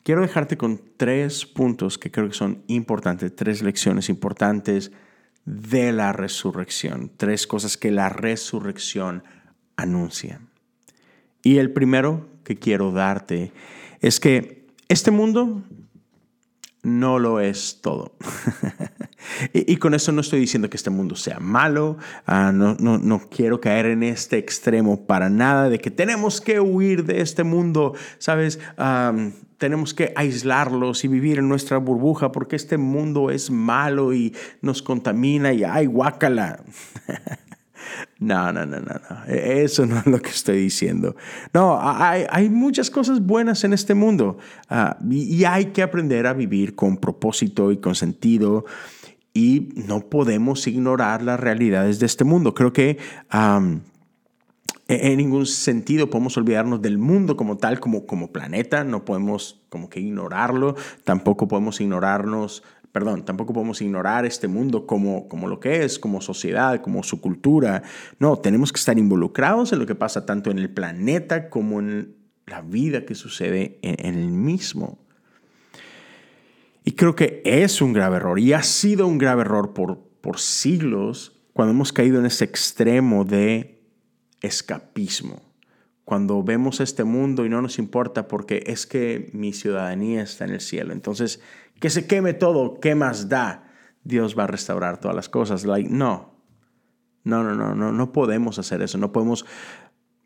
quiero 0.04 0.22
dejarte 0.22 0.56
con 0.56 0.80
tres 0.96 1.44
puntos 1.46 1.98
que 1.98 2.10
creo 2.10 2.28
que 2.28 2.34
son 2.34 2.62
importantes, 2.68 3.34
tres 3.34 3.62
lecciones 3.62 4.08
importantes 4.08 4.92
de 5.44 5.92
la 5.92 6.12
resurrección, 6.12 7.10
tres 7.16 7.46
cosas 7.48 7.76
que 7.76 7.90
la 7.90 8.08
resurrección 8.08 9.24
anuncia. 9.76 10.40
Y 11.42 11.58
el 11.58 11.72
primero 11.72 12.28
que 12.44 12.56
quiero 12.56 12.92
darte 12.92 13.52
es 14.00 14.20
que 14.20 14.66
este 14.88 15.10
mundo 15.10 15.62
no 16.82 17.18
lo 17.18 17.40
es 17.40 17.80
todo. 17.80 18.16
Y, 19.52 19.76
con 19.76 19.94
eso 19.94 20.12
no 20.12 20.22
estoy 20.22 20.40
diciendo 20.40 20.70
que 20.70 20.76
este 20.76 20.90
mundo 20.90 21.14
sea 21.14 21.38
malo, 21.40 21.98
ah, 22.26 22.52
no, 22.52 22.74
no, 22.80 22.98
no, 22.98 23.20
quiero 23.28 23.60
caer 23.60 23.86
en 23.86 24.02
este 24.02 24.38
extremo 24.38 25.06
para 25.06 25.28
nada 25.28 25.68
de 25.68 25.78
que 25.78 25.90
tenemos 25.90 26.40
que 26.40 26.58
huir 26.58 27.04
de 27.04 27.20
este 27.20 27.44
mundo, 27.44 27.94
¿sabes? 28.18 28.58
tenemos 29.58 29.92
que 29.92 30.12
aislarlos 30.16 31.04
y 31.04 31.08
vivir 31.08 31.38
en 31.38 31.48
nuestra 31.48 31.76
burbuja 31.76 32.32
porque 32.32 32.56
este 32.56 32.78
mundo 32.78 33.30
es 33.30 33.50
malo 33.50 34.14
y 34.14 34.34
nos 34.62 34.82
contamina 34.82 35.52
y 35.52 35.64
ay, 35.64 35.86
guácala. 35.86 36.64
No, 38.20 38.52
no, 38.52 38.66
no, 38.66 38.78
no, 38.80 38.92
no. 38.92 39.24
E, 39.26 39.62
eso 39.64 39.86
no 39.86 39.98
es 39.98 40.06
lo 40.06 40.20
que 40.20 40.28
estoy 40.28 40.58
diciendo. 40.58 41.16
No, 41.52 41.78
hay, 41.80 42.50
muchas 42.50 42.90
cosas 42.90 43.20
buenas 43.24 43.64
en 43.64 43.72
este 43.72 43.94
mundo 43.94 44.38
ah, 44.68 44.98
y, 45.10 45.42
hay 45.44 45.66
que 45.66 45.82
aprender 45.82 46.26
a 46.26 46.34
vivir 46.34 46.74
con 46.74 46.98
propósito 46.98 47.72
y 47.72 47.78
con 47.78 47.94
sentido 47.94 48.66
y 49.32 49.70
no 49.74 50.00
podemos 50.00 50.66
ignorar 50.66 51.22
las 51.22 51.40
realidades 51.40 51.98
de 51.98 52.06
este 52.06 52.24
mundo. 52.24 52.52
Creo 52.52 52.72
que 52.72 52.98
e, 54.88 55.12
en 55.12 55.16
ningún 55.16 55.46
sentido 55.46 56.10
podemos 56.10 56.36
olvidarnos 56.36 56.82
del 56.82 56.98
mundo 56.98 57.38
como 57.38 57.56
tal, 57.56 57.80
como, 57.80 58.06
como 58.06 58.32
planeta, 58.32 58.84
no 58.84 59.06
podemos 59.06 59.62
como 59.70 59.88
que 59.88 60.00
ignorarlo, 60.00 60.76
tampoco 61.04 61.48
podemos 61.48 61.80
ignorarnos, 61.80 62.64
perdón, 62.92 63.24
tampoco 63.24 63.52
podemos 63.52 63.80
ignorar 63.82 64.24
este 64.26 64.48
mundo 64.48 64.86
como, 64.86 65.28
como 65.28 65.46
lo 65.46 65.60
que 65.60 65.84
es, 65.84 65.98
como 65.98 66.20
sociedad, 66.20 66.80
como 66.80 67.02
su 67.02 67.20
cultura. 67.20 67.82
No, 68.18 68.36
tenemos 68.38 68.72
que 68.72 68.78
estar 68.78 68.98
involucrados 68.98 69.72
en 69.72 69.78
lo 69.78 69.86
que 69.86 69.94
pasa 69.94 70.26
tanto 70.26 70.50
en 70.50 70.58
el 70.58 70.70
planeta 70.70 71.50
como 71.50 71.80
en 71.80 72.16
la 72.46 72.62
vida 72.62 73.04
que 73.04 73.14
sucede 73.14 73.78
en 73.82 74.14
el 74.16 74.28
mismo. 74.30 74.98
Y 76.84 76.92
creo 76.92 77.14
que 77.14 77.42
es 77.44 77.80
un 77.80 77.92
grave 77.92 78.16
error 78.16 78.38
y 78.38 78.52
ha 78.52 78.62
sido 78.62 79.06
un 79.06 79.18
grave 79.18 79.42
error 79.42 79.72
por, 79.74 79.98
por 80.20 80.38
siglos 80.38 81.40
cuando 81.52 81.72
hemos 81.72 81.92
caído 81.92 82.18
en 82.18 82.26
ese 82.26 82.44
extremo 82.44 83.24
de 83.24 83.82
escapismo. 84.40 85.49
Cuando 86.04 86.42
vemos 86.42 86.80
este 86.80 87.04
mundo 87.04 87.44
y 87.44 87.48
no 87.48 87.62
nos 87.62 87.78
importa 87.78 88.26
porque 88.26 88.64
es 88.66 88.86
que 88.86 89.30
mi 89.32 89.52
ciudadanía 89.52 90.22
está 90.22 90.44
en 90.44 90.50
el 90.50 90.60
cielo. 90.60 90.92
Entonces, 90.92 91.40
que 91.78 91.90
se 91.90 92.06
queme 92.06 92.34
todo, 92.34 92.80
¿qué 92.80 92.94
más 92.94 93.28
da? 93.28 93.70
Dios 94.04 94.36
va 94.38 94.44
a 94.44 94.48
restaurar 94.48 94.98
todas 94.98 95.14
las 95.14 95.28
cosas. 95.28 95.64
Like, 95.64 95.88
no, 95.88 96.34
no, 97.24 97.42
no, 97.42 97.74
no, 97.74 97.92
no, 97.92 98.12
podemos 98.12 98.58
hacer 98.58 98.82
eso. 98.82 98.98
No 98.98 99.12
podemos 99.12 99.44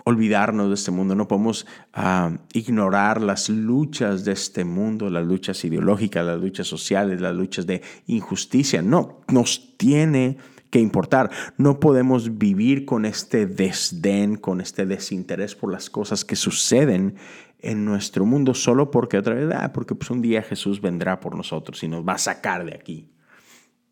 olvidarnos 0.05 0.69
de 0.69 0.75
este 0.75 0.91
mundo, 0.91 1.15
no 1.15 1.27
podemos 1.27 1.67
ah, 1.95 2.37
ignorar 2.53 3.23
las 3.23 3.49
luchas 3.49 4.25
de 4.25 4.33
este 4.33 4.65
mundo, 4.65 5.09
las 5.09 5.27
luchas 5.27 5.65
ideológicas, 5.65 6.27
las 6.27 6.41
luchas 6.41 6.67
sociales, 6.67 7.21
las 7.21 7.35
luchas 7.35 7.67
de 7.67 7.83
injusticia. 8.07 8.83
No, 8.83 9.21
nos 9.29 9.77
tiene 9.77 10.39
que 10.75 10.81
importar. 10.81 11.31
No 11.57 11.79
podemos 11.79 12.37
vivir 12.37 12.85
con 12.85 13.05
este 13.05 13.47
desdén, 13.47 14.35
con 14.35 14.61
este 14.61 14.87
desinterés 14.87 15.55
por 15.55 15.71
las 15.71 15.89
cosas 15.89 16.25
que 16.25 16.35
suceden 16.35 17.15
en 17.61 17.85
nuestro 17.85 18.27
mundo 18.27 18.55
solo 18.55 18.91
porque 18.91 19.17
otra 19.17 19.35
vez, 19.35 19.55
ah, 19.57 19.73
porque 19.73 19.95
pues 19.95 20.11
un 20.11 20.21
día 20.21 20.43
Jesús 20.43 20.81
vendrá 20.81 21.21
por 21.21 21.37
nosotros 21.37 21.81
y 21.85 21.87
nos 21.87 22.05
va 22.05 22.15
a 22.15 22.19
sacar 22.19 22.65
de 22.65 22.75
aquí. 22.75 23.09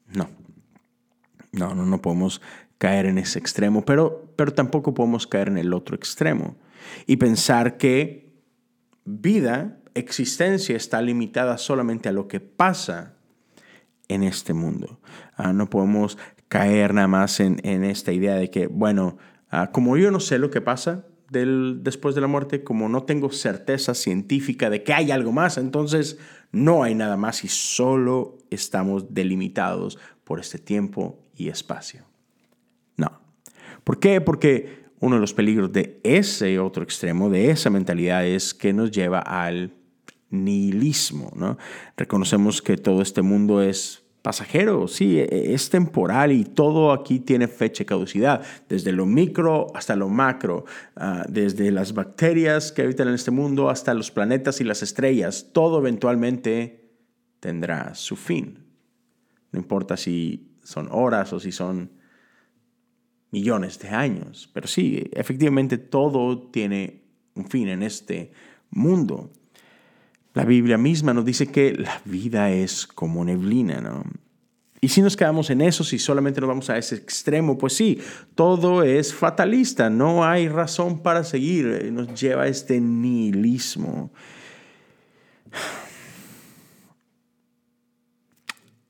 No, 0.08 0.28
no, 1.52 1.72
no, 1.72 1.86
no 1.86 2.02
podemos 2.02 2.42
caer 2.78 3.06
en 3.06 3.18
ese 3.18 3.38
extremo, 3.38 3.84
pero, 3.84 4.34
pero 4.34 4.52
tampoco 4.52 4.92
podemos 4.92 5.28
caer 5.28 5.46
en 5.50 5.58
el 5.58 5.74
otro 5.74 5.94
extremo 5.94 6.56
y 7.06 7.14
pensar 7.14 7.76
que 7.76 8.34
vida, 9.04 9.78
existencia 9.94 10.74
está 10.74 11.00
limitada 11.00 11.58
solamente 11.58 12.08
a 12.08 12.12
lo 12.12 12.26
que 12.26 12.40
pasa 12.40 13.14
en 14.08 14.24
este 14.24 14.52
mundo. 14.52 14.98
Ah, 15.36 15.52
no 15.52 15.70
podemos 15.70 16.18
caer 16.52 16.92
nada 16.92 17.08
más 17.08 17.40
en, 17.40 17.64
esta 17.64 18.12
idea 18.12 18.34
de 18.34 18.50
que, 18.50 18.66
bueno, 18.66 19.16
ah, 19.48 19.70
como 19.72 19.96
yo 19.96 20.10
no 20.10 20.20
sé 20.20 20.38
lo 20.38 20.50
que 20.50 20.60
pasa 20.60 21.06
después 21.30 22.14
de 22.14 22.20
la 22.20 22.26
muerte, 22.26 22.62
como 22.62 22.90
no 22.90 23.04
tengo 23.04 23.32
certeza 23.32 23.94
científica 23.94 24.68
de 24.68 24.82
que 24.82 24.92
hay 24.92 25.12
algo 25.12 25.32
más, 25.32 25.56
entonces 25.56 26.18
no 26.50 26.82
hay 26.82 26.94
nada 26.94 27.16
más 27.16 27.42
y 27.42 27.48
solo 27.48 28.36
estamos 28.50 29.14
delimitados 29.14 29.98
por 30.24 30.40
este 30.40 30.58
tiempo 30.58 31.18
y 31.34 31.48
espacio. 31.48 32.04
¿Por 33.82 33.98
qué? 33.98 34.20
Porque 34.20 34.84
uno 35.00 35.16
de 35.16 35.22
los 35.22 35.32
peligros 35.32 35.72
de 35.72 36.00
ese 36.04 36.58
otro 36.58 36.84
extremo, 36.84 37.30
de 37.30 37.50
esa 37.50 37.70
mentalidad, 37.70 38.26
es 38.26 38.52
que 38.52 38.74
nos 38.74 38.90
lleva 38.90 39.20
al 39.20 39.72
nihilismo. 40.28 41.32
¿no? 41.34 41.56
Reconocemos 41.96 42.60
que 42.60 42.76
todo 42.76 43.00
este 43.00 43.22
mundo 43.22 43.62
es 43.62 44.01
pasajero, 44.22 44.88
sí, 44.88 45.18
e, 45.18 45.24
e, 45.24 45.54
es 45.54 45.68
temporal 45.68 46.32
y 46.32 46.44
todo 46.44 46.92
aquí 46.92 47.20
tiene 47.20 47.48
fecha 47.48 47.80
de 47.80 47.86
caducidad, 47.86 48.42
desde 48.68 48.92
lo 48.92 49.04
micro 49.04 49.66
hasta 49.74 49.96
lo 49.96 50.08
macro, 50.08 50.64
ah, 50.96 51.24
desde 51.28 51.70
las 51.70 51.92
bacterias 51.92 52.72
que 52.72 52.82
habitan 52.82 53.08
en 53.08 53.14
este 53.14 53.32
mundo 53.32 53.68
hasta 53.68 53.92
los 53.94 54.10
planetas 54.10 54.60
y 54.60 54.64
las 54.64 54.82
estrellas, 54.82 55.48
todo 55.52 55.80
eventualmente 55.80 56.92
tendrá 57.40 57.94
su 57.94 58.16
fin. 58.16 58.64
No 59.50 59.58
importa 59.58 59.96
si 59.96 60.56
son 60.62 60.88
horas 60.90 61.32
o 61.32 61.40
si 61.40 61.52
son 61.52 61.90
millones 63.32 63.78
de 63.80 63.88
años. 63.88 64.48
Pero 64.52 64.68
sí, 64.68 65.10
efectivamente 65.12 65.78
todo 65.78 66.50
tiene 66.50 67.02
un 67.34 67.48
fin 67.48 67.68
en 67.68 67.82
este 67.82 68.32
mundo. 68.70 69.32
La 70.34 70.44
Biblia 70.44 70.78
misma 70.78 71.12
nos 71.12 71.24
dice 71.24 71.48
que 71.48 71.74
la 71.74 72.00
vida 72.04 72.50
es 72.50 72.86
como 72.86 73.24
neblina, 73.24 73.80
¿no? 73.80 74.04
Y 74.84 74.88
si 74.88 75.00
nos 75.00 75.16
quedamos 75.16 75.48
en 75.50 75.60
eso, 75.60 75.84
si 75.84 76.00
solamente 76.00 76.40
nos 76.40 76.48
vamos 76.48 76.68
a 76.68 76.76
ese 76.76 76.96
extremo, 76.96 77.56
pues 77.56 77.74
sí, 77.76 78.00
todo 78.34 78.82
es 78.82 79.14
fatalista, 79.14 79.88
no 79.88 80.24
hay 80.24 80.48
razón 80.48 81.04
para 81.04 81.22
seguir, 81.22 81.66
eh, 81.66 81.90
nos 81.92 82.20
lleva 82.20 82.42
a 82.42 82.48
este 82.48 82.80
nihilismo. 82.80 84.12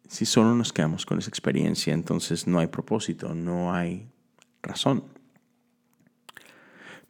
Si 0.09 0.25
solo 0.25 0.55
nos 0.55 0.73
quedamos 0.73 1.05
con 1.05 1.19
esa 1.19 1.29
experiencia, 1.29 1.93
entonces 1.93 2.47
no 2.47 2.59
hay 2.59 2.69
propósito, 2.69 3.35
no 3.35 3.75
hay 3.75 4.09
razón. 4.63 5.05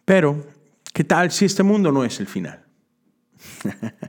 Pero, 0.04 0.44
¿qué 0.92 1.04
tal 1.04 1.30
si 1.30 1.44
este 1.44 1.62
mundo 1.62 1.92
no 1.92 2.04
es 2.04 2.18
el 2.18 2.26
final? 2.26 2.64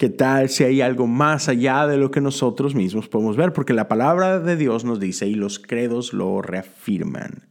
¿Qué 0.00 0.08
tal 0.08 0.48
si 0.48 0.64
hay 0.64 0.80
algo 0.80 1.06
más 1.06 1.50
allá 1.50 1.86
de 1.86 1.98
lo 1.98 2.10
que 2.10 2.22
nosotros 2.22 2.74
mismos 2.74 3.06
podemos 3.06 3.36
ver? 3.36 3.52
Porque 3.52 3.74
la 3.74 3.86
palabra 3.86 4.40
de 4.40 4.56
Dios 4.56 4.82
nos 4.82 4.98
dice 4.98 5.26
y 5.26 5.34
los 5.34 5.58
credos 5.58 6.14
lo 6.14 6.40
reafirman. 6.40 7.46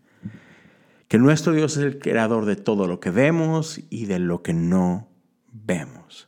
Que 1.08 1.20
nuestro 1.20 1.54
Dios 1.54 1.78
es 1.78 1.84
el 1.84 2.00
creador 2.00 2.46
de 2.46 2.56
todo 2.56 2.88
lo 2.88 3.00
que 3.00 3.12
vemos 3.12 3.82
y 3.92 4.08
de 4.08 4.18
lo 4.18 4.42
que 4.42 4.54
no 4.54 5.10
vemos. 5.52 6.28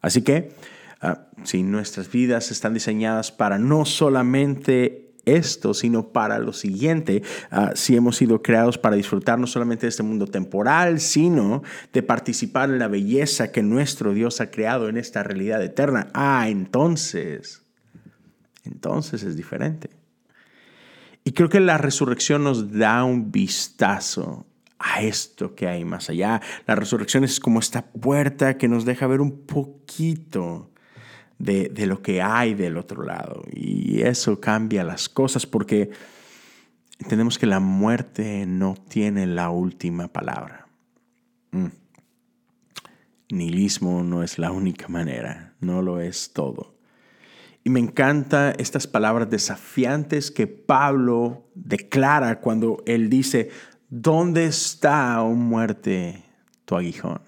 Así 0.00 0.22
que, 0.22 0.56
ah, 1.02 1.28
si 1.44 1.62
nuestras 1.62 2.10
vidas 2.10 2.50
están 2.50 2.74
diseñadas 2.74 3.30
para 3.30 3.56
no 3.60 3.84
solamente 3.84 5.09
esto, 5.24 5.74
sino 5.74 6.08
para 6.12 6.38
lo 6.38 6.52
siguiente. 6.52 7.22
Ah, 7.50 7.72
si 7.74 7.96
hemos 7.96 8.16
sido 8.16 8.42
creados 8.42 8.78
para 8.78 8.96
disfrutar 8.96 9.38
no 9.38 9.46
solamente 9.46 9.86
de 9.86 9.90
este 9.90 10.02
mundo 10.02 10.26
temporal, 10.26 11.00
sino 11.00 11.62
de 11.92 12.02
participar 12.02 12.70
en 12.70 12.78
la 12.78 12.88
belleza 12.88 13.52
que 13.52 13.62
nuestro 13.62 14.12
Dios 14.14 14.40
ha 14.40 14.50
creado 14.50 14.88
en 14.88 14.96
esta 14.96 15.22
realidad 15.22 15.62
eterna. 15.62 16.08
Ah, 16.14 16.48
entonces, 16.48 17.62
entonces 18.64 19.22
es 19.22 19.36
diferente. 19.36 19.90
Y 21.24 21.32
creo 21.32 21.48
que 21.48 21.60
la 21.60 21.78
resurrección 21.78 22.44
nos 22.44 22.72
da 22.72 23.04
un 23.04 23.30
vistazo 23.30 24.46
a 24.78 25.02
esto 25.02 25.54
que 25.54 25.68
hay 25.68 25.84
más 25.84 26.08
allá. 26.08 26.40
La 26.66 26.74
resurrección 26.74 27.22
es 27.22 27.38
como 27.38 27.60
esta 27.60 27.86
puerta 27.92 28.56
que 28.56 28.68
nos 28.68 28.86
deja 28.86 29.06
ver 29.06 29.20
un 29.20 29.46
poquito 29.46 30.69
de, 31.40 31.86
lo 31.86 32.02
que 32.02 32.20
hay 32.22 32.54
del 32.54 32.76
otro 32.76 33.02
lado. 33.02 33.44
Y 33.50 34.02
eso 34.02 34.40
cambia 34.40 34.84
las 34.84 35.08
cosas 35.08 35.46
porque 35.46 35.90
entendemos 36.98 37.38
que 37.38 37.46
la 37.46 37.60
muerte 37.60 38.44
no 38.46 38.74
tiene 38.88 39.26
la 39.26 39.50
última 39.50 40.08
palabra. 40.08 40.66
Mm. 41.52 41.66
Nihilismo 43.30 44.02
no 44.02 44.22
es 44.22 44.38
la 44.38 44.52
única 44.52 44.88
manera, 44.88 45.54
no 45.60 45.82
lo 45.82 46.00
es 46.00 46.32
todo. 46.32 46.74
Y 47.62 47.70
me 47.70 47.80
encanta 47.80 48.52
estas 48.52 48.86
palabras 48.86 49.30
desafiantes 49.30 50.30
que 50.30 50.46
Pablo 50.46 51.48
declara 51.54 52.40
cuando 52.40 52.82
él 52.86 53.08
dice, 53.08 53.50
¿dónde 53.88 54.46
está, 54.46 55.22
oh 55.22 55.34
muerte, 55.34 56.24
tu 56.64 56.76
aguijón? 56.76 57.20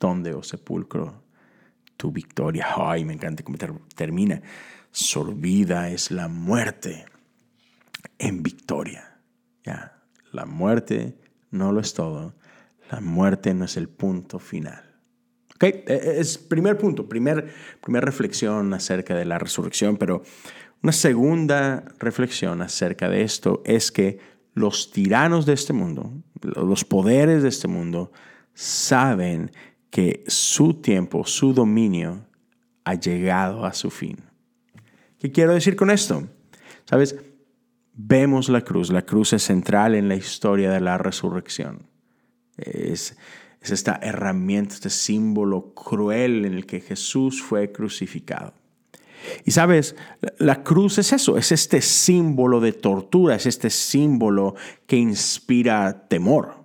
¿Dónde, 0.00 0.32
oh 0.34 0.42
sepulcro, 0.42 1.20
tu 1.98 2.10
victoria. 2.10 2.68
Ay, 2.76 3.04
me 3.04 3.12
encanta 3.12 3.42
cómo 3.42 3.58
termina. 3.94 4.40
Sorbida 4.90 5.90
es 5.90 6.10
la 6.10 6.28
muerte 6.28 7.04
en 8.18 8.42
victoria. 8.42 9.20
Ya, 9.64 10.00
la 10.32 10.46
muerte 10.46 11.18
no 11.50 11.72
lo 11.72 11.80
es 11.80 11.92
todo. 11.92 12.34
La 12.90 13.00
muerte 13.00 13.52
no 13.52 13.66
es 13.66 13.76
el 13.76 13.90
punto 13.90 14.38
final. 14.38 14.82
Ok, 15.56 15.64
e, 15.64 15.84
e, 15.86 16.20
es 16.20 16.38
primer 16.38 16.78
punto, 16.78 17.06
primer, 17.06 17.52
primera 17.82 18.06
reflexión 18.06 18.72
acerca 18.72 19.14
de 19.14 19.26
la 19.26 19.38
resurrección, 19.38 19.98
pero 19.98 20.22
Una 20.80 20.92
segunda 20.92 21.84
reflexión 21.98 22.62
acerca 22.62 23.08
de 23.08 23.22
esto 23.22 23.62
es 23.64 23.90
que 23.90 24.20
los 24.54 24.92
tiranos 24.92 25.44
de 25.44 25.54
este 25.54 25.72
mundo, 25.72 26.12
los 26.40 26.84
poderes 26.84 27.42
de 27.42 27.48
este 27.48 27.66
mundo, 27.66 28.12
saben 28.54 29.50
que 29.90 30.24
su 30.26 30.74
tiempo, 30.74 31.24
su 31.24 31.54
dominio 31.54 32.26
ha 32.84 32.94
llegado 32.94 33.64
a 33.64 33.72
su 33.72 33.90
fin. 33.90 34.16
¿Qué 35.18 35.32
quiero 35.32 35.54
decir 35.54 35.76
con 35.76 35.90
esto? 35.90 36.28
Sabes, 36.84 37.16
vemos 37.94 38.48
la 38.48 38.62
cruz. 38.62 38.90
La 38.90 39.04
cruz 39.04 39.32
es 39.32 39.42
central 39.42 39.94
en 39.94 40.08
la 40.08 40.14
historia 40.14 40.70
de 40.70 40.80
la 40.80 40.98
resurrección. 40.98 41.86
Es, 42.56 43.16
es 43.60 43.70
esta 43.70 43.98
herramienta, 44.02 44.74
este 44.74 44.90
símbolo 44.90 45.74
cruel 45.74 46.44
en 46.44 46.54
el 46.54 46.66
que 46.66 46.80
Jesús 46.80 47.42
fue 47.42 47.72
crucificado. 47.72 48.54
Y 49.44 49.50
sabes, 49.50 49.96
la 50.38 50.62
cruz 50.62 50.98
es 50.98 51.12
eso, 51.12 51.36
es 51.36 51.52
este 51.52 51.82
símbolo 51.82 52.60
de 52.60 52.72
tortura, 52.72 53.34
es 53.34 53.46
este 53.46 53.70
símbolo 53.70 54.54
que 54.86 54.96
inspira 54.96 56.06
temor. 56.08 56.57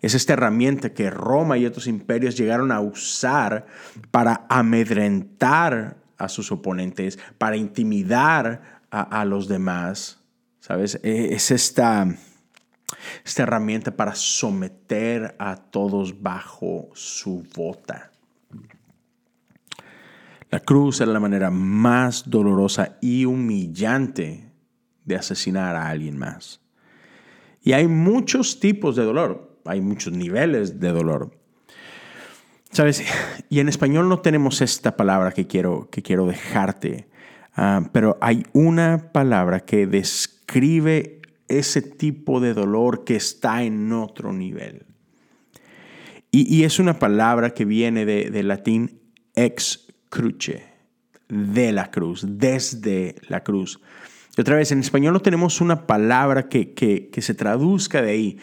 Es 0.00 0.14
esta 0.14 0.34
herramienta 0.34 0.92
que 0.92 1.10
Roma 1.10 1.58
y 1.58 1.66
otros 1.66 1.86
imperios 1.86 2.36
llegaron 2.36 2.72
a 2.72 2.80
usar 2.80 3.66
para 4.10 4.46
amedrentar 4.48 5.96
a 6.18 6.28
sus 6.28 6.52
oponentes, 6.52 7.18
para 7.38 7.56
intimidar 7.56 8.82
a, 8.90 9.24
los 9.24 9.48
demás. 9.48 10.20
¿Sabes? 10.60 11.00
E, 11.02 11.34
es 11.34 11.50
esta, 11.50 12.06
esta 13.24 13.42
herramienta 13.42 13.96
para 13.96 14.14
someter 14.14 15.34
a 15.38 15.56
todos 15.56 16.22
bajo 16.22 16.88
su 16.94 17.44
bota. 17.54 18.10
La 20.50 20.60
cruz 20.60 21.00
era 21.00 21.12
la 21.12 21.18
manera 21.18 21.50
más 21.50 22.30
dolorosa 22.30 22.96
y 23.00 23.24
humillante 23.24 24.52
de 25.04 25.16
asesinar 25.16 25.74
a 25.74 25.88
alguien 25.88 26.16
más. 26.16 26.60
Y 27.60 27.72
hay 27.72 27.88
muchos 27.88 28.60
tipos 28.60 28.94
de 28.94 29.04
dolor, 29.04 29.53
hay 29.64 29.80
muchos 29.80 30.12
niveles 30.12 30.80
de 30.80 30.90
dolor. 30.90 31.30
¿Sabes? 32.70 33.04
Y 33.48 33.60
en 33.60 33.68
español 33.68 34.08
no 34.08 34.20
tenemos 34.20 34.60
esta 34.60 34.96
palabra 34.96 35.32
que 35.32 35.46
quiero, 35.46 35.88
que 35.90 36.02
quiero 36.02 36.26
dejarte, 36.26 37.08
ah, 37.54 37.88
pero 37.92 38.18
hay 38.20 38.44
una 38.52 39.12
palabra 39.12 39.60
que 39.60 39.86
describe 39.86 41.22
ese 41.46 41.82
tipo 41.82 42.40
de 42.40 42.52
dolor 42.52 43.04
que 43.04 43.16
está 43.16 43.62
en 43.62 43.92
otro 43.92 44.32
nivel. 44.32 44.86
Y, 46.32 46.64
es 46.64 46.80
una 46.80 46.98
palabra 46.98 47.50
que 47.50 47.64
viene 47.64 48.04
de, 48.04 48.28
de 48.28 48.42
latín 48.42 48.98
ex 49.36 49.86
cruce, 50.08 50.64
de 51.28 51.70
la 51.70 51.92
cruz, 51.92 52.26
desde 52.26 53.14
la 53.28 53.44
cruz. 53.44 53.80
Y 54.36 54.40
otra 54.40 54.56
vez, 54.56 54.72
en 54.72 54.80
español 54.80 55.12
no 55.12 55.20
tenemos 55.20 55.60
una 55.60 55.86
palabra 55.86 56.48
que, 56.48 56.74
que, 56.74 57.08
que 57.08 57.22
se 57.22 57.34
traduzca 57.34 58.02
de 58.02 58.10
ahí. 58.10 58.38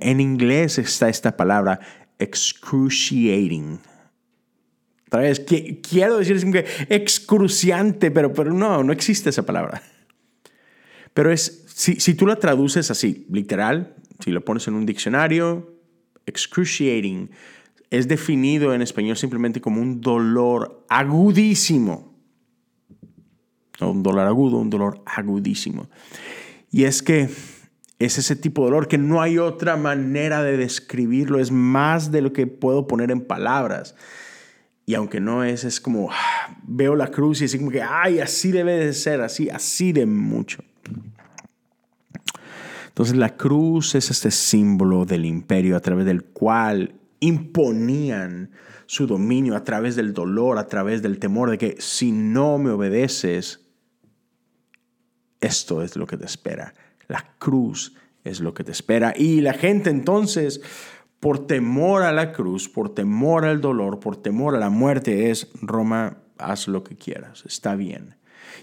En 0.00 0.20
inglés 0.20 0.78
está 0.78 1.08
esta 1.08 1.36
palabra 1.36 1.80
excruciating. 2.18 3.80
Otra 5.06 5.20
vez, 5.22 5.40
quiero 5.40 6.18
decir 6.18 6.52
que 6.52 6.66
excruciante, 6.88 8.10
pero, 8.10 8.32
pero 8.32 8.52
no, 8.52 8.84
no 8.84 8.92
existe 8.92 9.30
esa 9.30 9.44
palabra. 9.44 9.82
Pero 11.14 11.32
es, 11.32 11.64
si, 11.74 11.98
si 11.98 12.14
tú 12.14 12.26
la 12.26 12.36
traduces 12.36 12.90
así, 12.90 13.26
literal, 13.30 13.96
si 14.22 14.30
lo 14.30 14.44
pones 14.44 14.68
en 14.68 14.74
un 14.74 14.86
diccionario, 14.86 15.74
excruciating 16.26 17.30
es 17.90 18.06
definido 18.06 18.72
en 18.72 18.82
español 18.82 19.16
simplemente 19.16 19.60
como 19.60 19.80
un 19.80 20.00
dolor 20.00 20.86
agudísimo. 20.88 22.09
Un 23.80 24.02
dolor 24.02 24.26
agudo, 24.26 24.58
un 24.58 24.70
dolor 24.70 25.02
agudísimo. 25.06 25.88
Y 26.70 26.84
es 26.84 27.02
que 27.02 27.28
es 27.98 28.18
ese 28.18 28.34
tipo 28.34 28.62
de 28.62 28.70
dolor 28.70 28.88
que 28.88 28.98
no 28.98 29.20
hay 29.20 29.38
otra 29.38 29.76
manera 29.76 30.42
de 30.42 30.56
describirlo, 30.56 31.38
es 31.38 31.50
más 31.50 32.10
de 32.10 32.22
lo 32.22 32.32
que 32.32 32.46
puedo 32.46 32.86
poner 32.86 33.10
en 33.10 33.20
palabras. 33.20 33.94
Y 34.86 34.94
aunque 34.94 35.20
no 35.20 35.44
es, 35.44 35.64
es 35.64 35.80
como, 35.80 36.10
ah, 36.10 36.56
veo 36.66 36.96
la 36.96 37.08
cruz 37.08 37.42
y 37.42 37.44
es 37.44 37.56
como 37.56 37.70
que, 37.70 37.82
ay, 37.82 38.20
así 38.20 38.50
debe 38.50 38.72
de 38.72 38.92
ser, 38.92 39.20
así, 39.20 39.50
así 39.50 39.92
de 39.92 40.06
mucho. 40.06 40.64
Entonces 42.88 43.16
la 43.16 43.36
cruz 43.36 43.94
es 43.94 44.10
este 44.10 44.30
símbolo 44.30 45.04
del 45.04 45.26
imperio 45.26 45.76
a 45.76 45.80
través 45.80 46.06
del 46.06 46.24
cual 46.24 46.94
imponían 47.20 48.50
su 48.86 49.06
dominio 49.06 49.54
a 49.54 49.62
través 49.62 49.94
del 49.94 50.12
dolor, 50.12 50.58
a 50.58 50.66
través 50.66 51.02
del 51.02 51.18
temor 51.18 51.50
de 51.50 51.58
que 51.58 51.76
si 51.78 52.12
no 52.12 52.58
me 52.58 52.70
obedeces, 52.70 53.69
esto 55.40 55.82
es 55.82 55.96
lo 55.96 56.06
que 56.06 56.16
te 56.16 56.24
espera. 56.24 56.74
La 57.08 57.34
cruz 57.38 57.94
es 58.24 58.40
lo 58.40 58.54
que 58.54 58.64
te 58.64 58.72
espera. 58.72 59.12
Y 59.16 59.40
la 59.40 59.54
gente 59.54 59.90
entonces, 59.90 60.60
por 61.18 61.46
temor 61.46 62.02
a 62.02 62.12
la 62.12 62.32
cruz, 62.32 62.68
por 62.68 62.94
temor 62.94 63.44
al 63.44 63.60
dolor, 63.60 64.00
por 64.00 64.16
temor 64.16 64.54
a 64.54 64.58
la 64.58 64.70
muerte, 64.70 65.30
es 65.30 65.48
Roma, 65.60 66.18
haz 66.38 66.68
lo 66.68 66.84
que 66.84 66.96
quieras, 66.96 67.44
está 67.46 67.74
bien. 67.74 68.16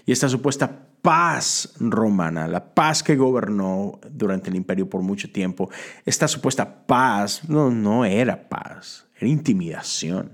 Y 0.06 0.12
esta 0.12 0.28
supuesta 0.28 0.86
paz 1.02 1.74
romana, 1.78 2.48
la 2.48 2.74
paz 2.74 3.02
que 3.02 3.16
gobernó 3.16 4.00
durante 4.10 4.50
el 4.50 4.56
imperio 4.56 4.88
por 4.88 5.02
mucho 5.02 5.30
tiempo, 5.30 5.70
esta 6.04 6.28
supuesta 6.28 6.86
paz 6.86 7.48
no, 7.48 7.70
no 7.70 8.04
era 8.04 8.48
paz, 8.48 9.06
era 9.16 9.28
intimidación. 9.28 10.32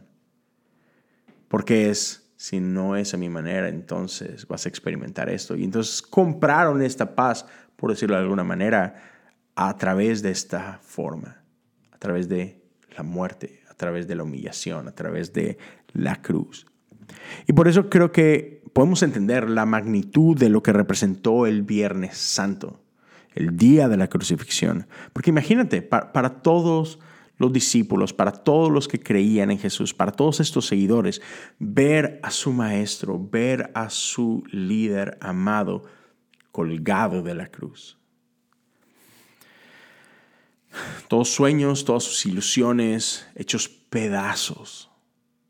Porque 1.49 1.91
es, 1.91 2.24
si 2.45 2.61
no 2.61 2.95
es 2.95 3.15
a 3.15 3.17
mi 3.17 3.31
manera, 3.31 3.71
entonces 3.71 4.47
vas 4.47 4.67
a 4.67 4.69
experimentar 4.69 5.31
esto. 5.31 5.57
Y 5.57 5.65
entonces 5.65 6.03
compraron 6.03 6.83
esta 6.83 7.15
paz, 7.15 7.47
por 7.75 7.89
decirlo 7.89 8.17
de 8.17 8.21
alguna 8.21 8.45
manera, 8.45 8.97
a 9.55 9.75
través 9.79 10.21
de 10.21 10.31
esta 10.31 10.79
forma, 10.83 11.43
a 11.91 11.97
través 11.97 12.29
de 12.29 12.63
la 12.95 13.03
muerte, 13.03 13.63
a 13.71 13.73
través 13.73 14.07
de 14.07 14.17
la 14.17 14.25
humillación, 14.25 14.89
a 14.89 14.93
través 14.93 15.33
de 15.33 15.57
la 15.95 16.21
cruz. 16.21 16.67
Y 17.47 17.55
por 17.55 17.67
eso 17.67 17.89
creo 17.89 18.13
que 18.13 18.63
podemos 18.75 19.03
entender 19.03 19.49
la 19.49 19.65
magnitud 19.65 20.37
de 20.37 20.51
lo 20.51 20.63
que 20.63 20.75
representó 20.75 21.47
el 21.47 21.63
Viernes 21.63 22.19
Santo, 22.19 22.85
el 23.35 23.57
día 23.57 23.89
de 23.89 23.97
la 23.97 24.09
crucifixión. 24.09 24.87
Porque 25.15 25.31
imagínate, 25.31 25.81
para, 25.81 26.43
todos 26.43 26.99
los 27.37 27.53
discípulos, 27.53 28.13
para 28.13 28.33
todos 28.33 28.71
los 28.71 28.87
que 28.89 29.01
creían 29.01 29.51
en 29.51 29.59
Jesús, 29.59 29.93
para 29.93 30.13
todos 30.13 30.41
estos 30.41 30.67
seguidores, 30.67 31.21
ver 31.59 32.21
a 32.23 32.31
su 32.31 32.53
maestro, 32.53 33.19
ver 33.19 33.71
a 33.75 33.91
su 33.91 34.45
líder 34.51 35.19
amado 35.21 35.83
colgado 36.53 37.23
de 37.23 37.35
la 37.35 37.49
cruz. 37.49 37.99
Todos 41.09 41.29
sueños, 41.29 41.85
todas 41.85 42.05
sus 42.05 42.27
ilusiones 42.27 43.27
hechos 43.35 43.69
pedazos. 43.69 44.91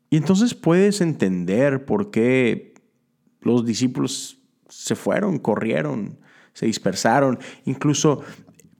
Y 0.09 0.17
entonces 0.17 0.53
puedes 0.53 1.01
entender 1.01 1.85
por 1.85 2.11
qué 2.11 2.73
los 3.41 3.65
discípulos 3.65 4.37
se 4.69 4.95
fueron, 4.95 5.39
corrieron, 5.39 6.19
se 6.53 6.65
dispersaron. 6.65 7.39
Incluso 7.65 8.23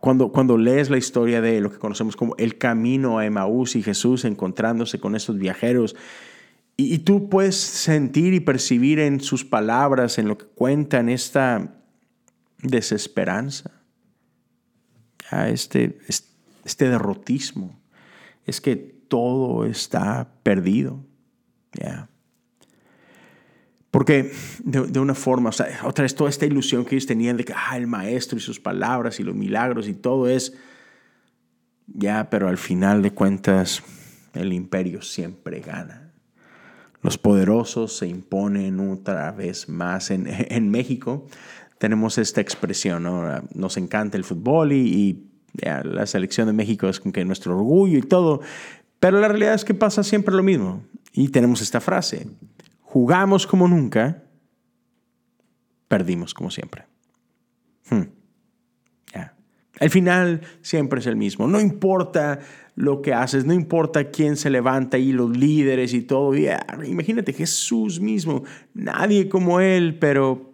cuando, 0.05 0.31
cuando 0.31 0.55
lees 0.55 0.91
la 0.91 0.99
historia 0.99 1.41
de 1.41 1.59
lo 1.61 1.71
que 1.71 1.79
conocemos 1.79 2.15
como 2.15 2.35
el 2.37 2.59
camino 2.59 3.17
a 3.17 3.25
Emaús 3.25 3.75
y 3.75 3.81
Jesús 3.81 4.23
encontrándose 4.23 4.99
con 4.99 5.15
estos 5.15 5.39
viajeros, 5.39 5.95
y, 6.77 6.99
tú 6.99 7.27
puedes 7.27 7.55
sentir 7.55 8.35
y 8.35 8.39
percibir 8.39 8.99
en 8.99 9.19
sus 9.19 9.43
palabras, 9.43 10.19
en 10.19 10.27
lo 10.27 10.37
que 10.37 10.45
cuentan, 10.45 11.09
esta 11.09 11.73
desesperanza, 12.61 13.71
este, 15.47 15.97
este 16.07 16.87
derrotismo. 16.87 17.79
Es 18.45 18.61
que 18.61 18.75
todo 18.75 19.65
está 19.65 20.35
perdido. 20.43 21.03
ya 21.73 22.09
porque 23.95 24.33
de, 24.61 24.99
una 24.99 25.15
forma, 25.15 25.51
o 25.51 25.53
sea, 25.53 25.67
otra 25.85 26.03
vez 26.03 26.13
toda 26.15 26.29
esta 26.29 26.45
ilusión 26.45 26.83
que 26.83 26.95
ellos 26.95 27.05
tenían 27.05 27.37
de 27.37 27.45
que 27.45 27.53
ah, 27.53 27.77
el 27.77 27.87
maestro 27.87 28.37
y 28.37 28.41
sus 28.41 28.59
palabras 28.59 29.21
y 29.21 29.23
los 29.23 29.33
milagros 29.33 29.87
y 29.87 29.93
todo 29.93 30.27
es, 30.27 30.53
ya, 31.87 32.29
pero 32.29 32.49
al 32.49 32.57
final 32.57 33.01
de 33.01 33.11
cuentas 33.11 33.83
el 34.33 34.51
imperio 34.51 35.01
siempre 35.01 35.61
gana. 35.61 36.11
Los 37.03 37.17
poderosos 37.17 37.95
se 37.95 38.07
imponen 38.07 38.81
otra 38.81 39.31
vez 39.31 39.69
más. 39.69 40.11
En, 40.11 40.69
México 40.69 41.25
tenemos 41.77 42.17
esta 42.17 42.41
expresión, 42.41 43.03
¿no? 43.03 43.43
nos 43.53 43.77
encanta 43.77 44.17
el 44.17 44.25
fútbol 44.25 44.73
y, 44.73 45.31
la 45.63 46.05
selección 46.05 46.47
de 46.47 46.53
México 46.53 46.89
es 46.89 46.99
como 46.99 47.13
que 47.13 47.23
nuestro 47.23 47.55
orgullo 47.55 47.97
y 47.97 48.01
todo, 48.01 48.41
pero 48.99 49.21
la 49.21 49.29
realidad 49.29 49.53
es 49.53 49.63
que 49.63 49.73
pasa 49.73 50.03
siempre 50.03 50.35
lo 50.35 50.43
mismo. 50.43 50.83
Y 51.13 51.29
tenemos 51.29 51.61
esta 51.61 51.79
frase, 51.79 52.27
jugamos 52.95 53.45
como 53.45 53.67
nunca, 53.67 54.23
perdimos 55.89 56.33
como 56.33 56.49
siempre. 56.49 56.85
Hmm. 57.89 58.03
El 59.77 59.89
final 59.89 60.39
siempre 60.61 61.01
es 61.01 61.05
el 61.05 61.17
mismo. 61.17 61.45
No 61.45 61.59
importa 61.59 62.39
lo 62.75 63.01
que 63.01 63.13
haces, 63.13 63.43
no 63.43 63.51
importa 63.51 64.11
quién 64.11 64.37
se 64.37 64.49
levanta 64.49 64.97
y 64.97 65.11
los 65.11 65.35
líderes 65.35 65.93
y 65.93 66.03
todo. 66.03 66.33
imagínate 66.85 67.33
Jesús 67.33 67.99
mismo, 67.99 68.45
nadie 68.73 69.27
como 69.27 69.59
Él, 69.59 69.97
pero 69.99 70.53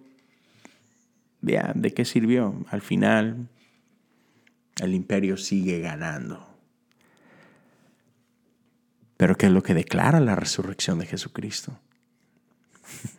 ¿de 1.41 1.93
qué 1.93 2.05
sirvió? 2.05 2.55
Al 2.71 2.81
final, 2.81 3.49
el 4.81 4.95
imperio 4.95 5.37
sigue 5.37 5.79
ganando. 5.79 6.43
Pero 9.15 9.35
¿qué 9.35 9.45
es 9.45 9.51
lo 9.51 9.61
que 9.61 9.75
declara 9.75 10.19
la 10.19 10.35
resurrección 10.35 10.97
de 10.97 11.05
Jesucristo? 11.05 11.77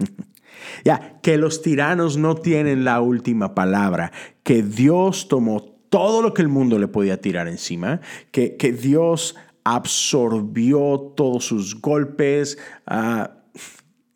ya, 0.84 1.20
que 1.22 1.36
los 1.36 1.62
tiranos 1.62 2.16
no 2.16 2.34
tienen 2.34 2.84
la 2.84 3.00
última 3.00 3.54
palabra, 3.54 4.12
que 4.42 4.62
Dios 4.62 5.28
tomó 5.28 5.62
todo 5.88 6.22
lo 6.22 6.32
que 6.34 6.42
el 6.42 6.48
mundo 6.48 6.78
le 6.78 6.88
podía 6.88 7.20
tirar 7.20 7.48
encima, 7.48 8.00
que, 8.30 8.56
que 8.56 8.72
Dios 8.72 9.36
absorbió 9.64 11.12
todos 11.16 11.44
sus 11.44 11.80
golpes. 11.80 12.58
Ah, 12.86 13.42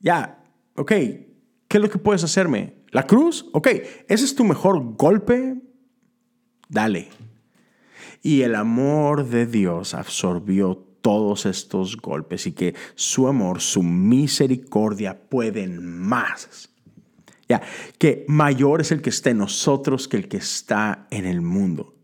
ya, 0.01 0.43
ok, 0.75 0.89
¿qué 0.89 1.29
es 1.69 1.81
lo 1.81 1.91
que 1.91 1.99
puedes 1.99 2.25
hacerme? 2.25 2.75
¿La 2.91 3.07
cruz? 3.07 3.47
Ok, 3.53 3.69
ese 4.09 4.25
es 4.25 4.35
tu 4.35 4.45
mejor 4.45 4.97
golpe. 4.97 5.57
Dale. 6.69 7.09
Y 8.23 8.43
el 8.43 8.55
amor 8.55 9.29
de 9.29 9.47
Dios 9.47 9.95
absorbió 9.95 10.86
todos 11.07 11.47
estos 11.47 11.97
golpes 11.99 12.49
y 12.49 12.53
que 12.53 12.75
su 12.97 13.29
amor, 13.29 13.61
su 13.61 13.85
misericordia 13.85 15.17
pueden 15.17 15.81
más. 16.01 16.69
Ya, 17.49 17.63
que 17.97 18.25
mayor 18.27 18.81
es 18.81 18.91
el 18.91 19.03
que 19.03 19.11
está 19.11 19.31
en 19.31 19.39
nosotros 19.39 20.09
que 20.09 20.17
el 20.17 20.27
que 20.27 20.39
está 20.39 21.07
en 21.13 21.25
el 21.25 21.43
mundo. 21.43 21.95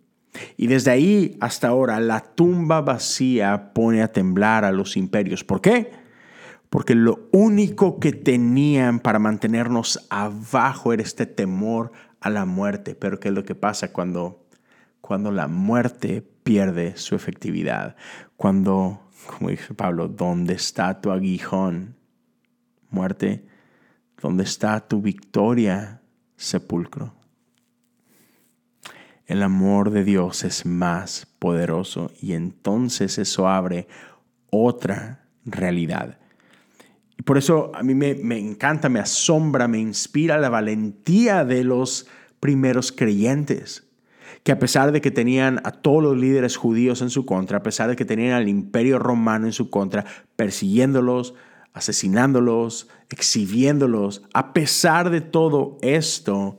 Y 0.56 0.68
desde 0.68 0.92
ahí 0.92 1.36
hasta 1.40 1.66
ahora 1.66 1.98
la 1.98 2.20
tumba 2.20 2.80
vacía 2.80 3.72
pone 3.74 4.02
a 4.02 4.12
temblar 4.12 4.64
a 4.64 4.70
los 4.70 4.96
imperios. 4.96 5.42
¿Por 5.42 5.60
qué? 5.60 5.90
Porque 6.70 6.94
lo 6.94 7.28
único 7.32 7.98
que 7.98 8.12
tenían 8.12 9.00
para 9.00 9.18
mantenernos 9.18 10.06
abajo 10.10 10.92
era 10.92 11.02
este 11.02 11.26
temor 11.26 11.90
a 12.20 12.30
la 12.30 12.44
muerte. 12.44 12.94
Pero 12.94 13.18
¿qué 13.18 13.30
es 13.30 13.34
lo 13.34 13.44
que 13.44 13.56
pasa 13.56 13.92
cuando, 13.92 14.46
cuando 15.00 15.32
la 15.32 15.48
muerte 15.48 16.22
pierde 16.42 16.96
su 16.96 17.14
efectividad? 17.14 17.96
Cuando, 18.36 19.10
como 19.26 19.50
dice 19.50 19.74
Pablo, 19.74 20.08
¿dónde 20.08 20.54
está 20.54 21.00
tu 21.00 21.10
aguijón? 21.10 21.96
Muerte, 22.90 23.46
¿dónde 24.20 24.44
está 24.44 24.80
tu 24.86 25.00
victoria? 25.00 26.02
Sepulcro. 26.36 27.14
El 29.26 29.42
amor 29.42 29.90
de 29.90 30.04
Dios 30.04 30.44
es 30.44 30.66
más 30.66 31.26
poderoso 31.38 32.10
y 32.20 32.32
entonces 32.32 33.18
eso 33.18 33.48
abre 33.48 33.86
otra 34.50 35.28
realidad. 35.44 36.18
Y 37.16 37.22
por 37.22 37.38
eso 37.38 37.70
a 37.74 37.82
mí 37.82 37.94
me, 37.94 38.14
me 38.14 38.38
encanta, 38.38 38.88
me 38.88 38.98
asombra, 38.98 39.68
me 39.68 39.78
inspira 39.78 40.38
la 40.38 40.50
valentía 40.50 41.44
de 41.44 41.64
los 41.64 42.08
primeros 42.40 42.90
creyentes 42.90 43.91
que 44.42 44.52
a 44.52 44.58
pesar 44.58 44.92
de 44.92 45.00
que 45.00 45.10
tenían 45.10 45.60
a 45.64 45.70
todos 45.70 46.02
los 46.02 46.16
líderes 46.16 46.56
judíos 46.56 47.00
en 47.00 47.10
su 47.10 47.24
contra, 47.24 47.58
a 47.58 47.62
pesar 47.62 47.88
de 47.88 47.96
que 47.96 48.04
tenían 48.04 48.32
al 48.32 48.48
imperio 48.48 48.98
romano 48.98 49.46
en 49.46 49.52
su 49.52 49.70
contra, 49.70 50.04
persiguiéndolos, 50.36 51.34
asesinándolos, 51.72 52.88
exhibiéndolos, 53.08 54.22
a 54.34 54.52
pesar 54.52 55.10
de 55.10 55.20
todo 55.20 55.78
esto, 55.80 56.58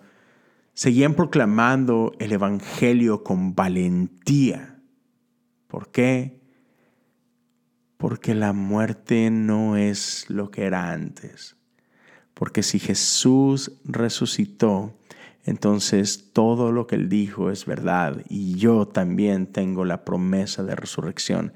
seguían 0.73 1.13
proclamando 1.13 2.13
el 2.19 2.31
Evangelio 2.31 3.23
con 3.23 3.53
valentía. 3.53 4.79
¿Por 5.67 5.91
qué? 5.91 6.39
Porque 7.97 8.33
la 8.33 8.53
muerte 8.53 9.29
no 9.29 9.75
es 9.75 10.29
lo 10.29 10.51
que 10.51 10.63
era 10.63 10.91
antes. 10.91 11.57
Porque 12.33 12.63
si 12.63 12.79
Jesús 12.79 13.73
resucitó, 13.83 14.97
entonces 15.45 16.31
todo 16.33 16.71
lo 16.71 16.87
que 16.87 16.95
él 16.95 17.09
dijo 17.09 17.51
es 17.51 17.65
verdad 17.65 18.23
y 18.29 18.55
yo 18.55 18.87
también 18.87 19.47
tengo 19.47 19.83
la 19.83 20.05
promesa 20.05 20.63
de 20.63 20.75
resurrección. 20.75 21.53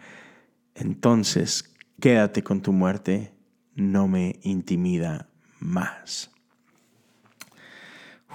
Entonces, 0.76 1.74
quédate 2.00 2.44
con 2.44 2.62
tu 2.62 2.74
muerte, 2.74 3.34
no 3.76 4.08
me 4.08 4.40
intimida 4.44 5.30
más. 5.60 6.32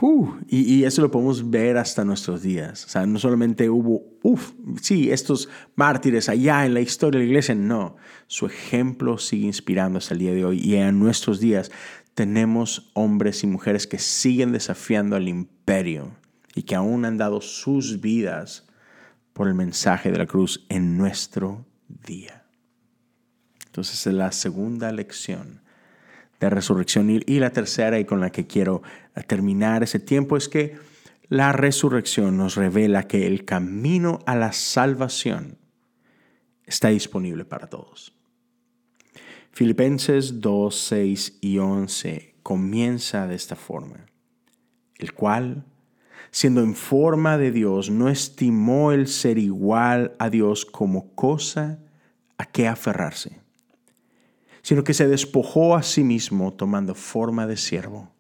Uh, 0.01 0.31
y, 0.49 0.83
eso 0.83 1.01
lo 1.03 1.11
podemos 1.11 1.49
ver 1.49 1.77
hasta 1.77 2.05
nuestros 2.05 2.43
días. 2.43 2.87
O 2.87 2.89
sea, 2.89 3.07
no 3.07 3.21
solamente 3.21 3.71
hubo, 3.71 4.03
uff, 4.23 4.53
sí, 4.81 5.13
estos 5.13 5.49
mártires 5.77 6.29
allá 6.29 6.67
en 6.67 6.75
la 6.75 6.81
historia 6.81 7.21
de 7.21 7.27
la 7.27 7.29
iglesia, 7.29 7.55
no. 7.55 7.97
Su 8.27 8.47
ejemplo 8.47 9.19
sigue 9.19 9.47
inspirando 9.47 9.99
hasta 9.99 10.15
el 10.15 10.21
día 10.21 10.33
de 10.33 10.45
hoy. 10.45 10.59
Y 10.59 10.75
en 10.75 10.99
nuestros 10.99 11.39
días 11.39 11.71
tenemos 12.15 12.91
hombres 12.95 13.43
y 13.43 13.47
mujeres 13.47 13.87
que 13.87 13.99
siguen 13.99 14.53
desafiando 14.53 15.17
al 15.17 15.29
imperio 15.29 16.13
y 16.55 16.63
que 16.63 16.75
aún 16.75 17.05
han 17.05 17.17
dado 17.17 17.41
sus 17.41 18.01
vidas 18.01 18.67
por 19.33 19.49
el 19.49 19.55
mensaje 19.55 20.11
de 20.11 20.19
la 20.19 20.27
cruz 20.27 20.67
en 20.69 20.99
nuestro 20.99 21.65
día. 21.89 22.45
Entonces 23.67 24.07
es 24.07 24.13
la 24.13 24.33
segunda 24.33 24.93
lección 24.93 25.63
de 26.39 26.51
resurrección 26.51 27.09
y 27.11 27.39
la 27.39 27.51
tercera 27.51 27.99
y 27.99 28.05
con 28.05 28.21
la 28.21 28.31
que 28.31 28.47
quiero 28.47 28.83
terminar 29.27 29.83
ese 29.83 29.99
tiempo 29.99 30.37
es 30.37 30.49
que 30.49 30.77
la 31.29 31.53
resurrección 31.53 32.37
nos 32.37 32.57
revela 32.57 33.07
que 33.07 33.27
el 33.27 33.45
camino 33.45 34.19
a 34.27 34.37
la 34.37 34.53
salvación 34.53 35.57
está 36.67 36.89
disponible 36.89 37.45
para 37.45 37.69
todos. 37.69 38.13
Filipenses 39.55 40.41
2, 40.41 40.75
6 40.75 41.39
y 41.43 41.59
11 41.59 42.37
comienza 42.43 43.27
de 43.27 43.35
esta 43.35 43.55
forma, 43.55 44.07
el 44.97 45.13
cual, 45.13 45.67
siendo 46.31 46.63
en 46.63 46.75
forma 46.75 47.37
de 47.37 47.53
Dios, 47.53 47.91
no 47.91 48.09
estimó 48.09 48.93
el 48.93 49.09
ser 49.09 49.37
igual 49.37 50.17
a 50.19 50.31
Dios 50.31 50.65
como 50.65 51.15
cosa 51.15 51.81
a 52.39 52.47
que 52.47 52.67
aferrarse, 52.67 53.41
sino 54.63 54.85
que 54.85 54.95
se 54.95 55.07
despojó 55.07 55.77
a 55.77 55.83
sí 55.83 56.03
mismo 56.03 56.55
tomando 56.55 56.95
forma 56.95 57.47
de 57.47 57.59
siervo, 57.59 58.11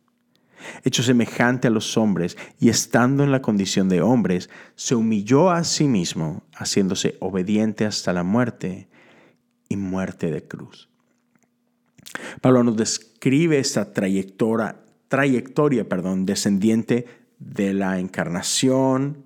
hecho 0.84 1.02
semejante 1.02 1.68
a 1.68 1.70
los 1.70 1.96
hombres 1.96 2.36
y 2.60 2.68
estando 2.68 3.24
en 3.24 3.32
la 3.32 3.40
condición 3.40 3.88
de 3.88 4.02
hombres, 4.02 4.50
se 4.74 4.94
humilló 4.94 5.50
a 5.50 5.64
sí 5.64 5.88
mismo, 5.88 6.42
haciéndose 6.52 7.16
obediente 7.20 7.86
hasta 7.86 8.12
la 8.12 8.22
muerte 8.22 8.90
y 9.70 9.76
muerte 9.76 10.30
de 10.30 10.46
cruz. 10.46 10.91
Pablo 12.40 12.62
nos 12.62 12.76
describe 12.76 13.58
esta 13.58 13.92
trayectoria, 13.92 14.76
trayectoria 15.08 15.88
perdón, 15.88 16.26
descendiente 16.26 17.06
de 17.38 17.74
la 17.74 17.98
encarnación. 17.98 19.24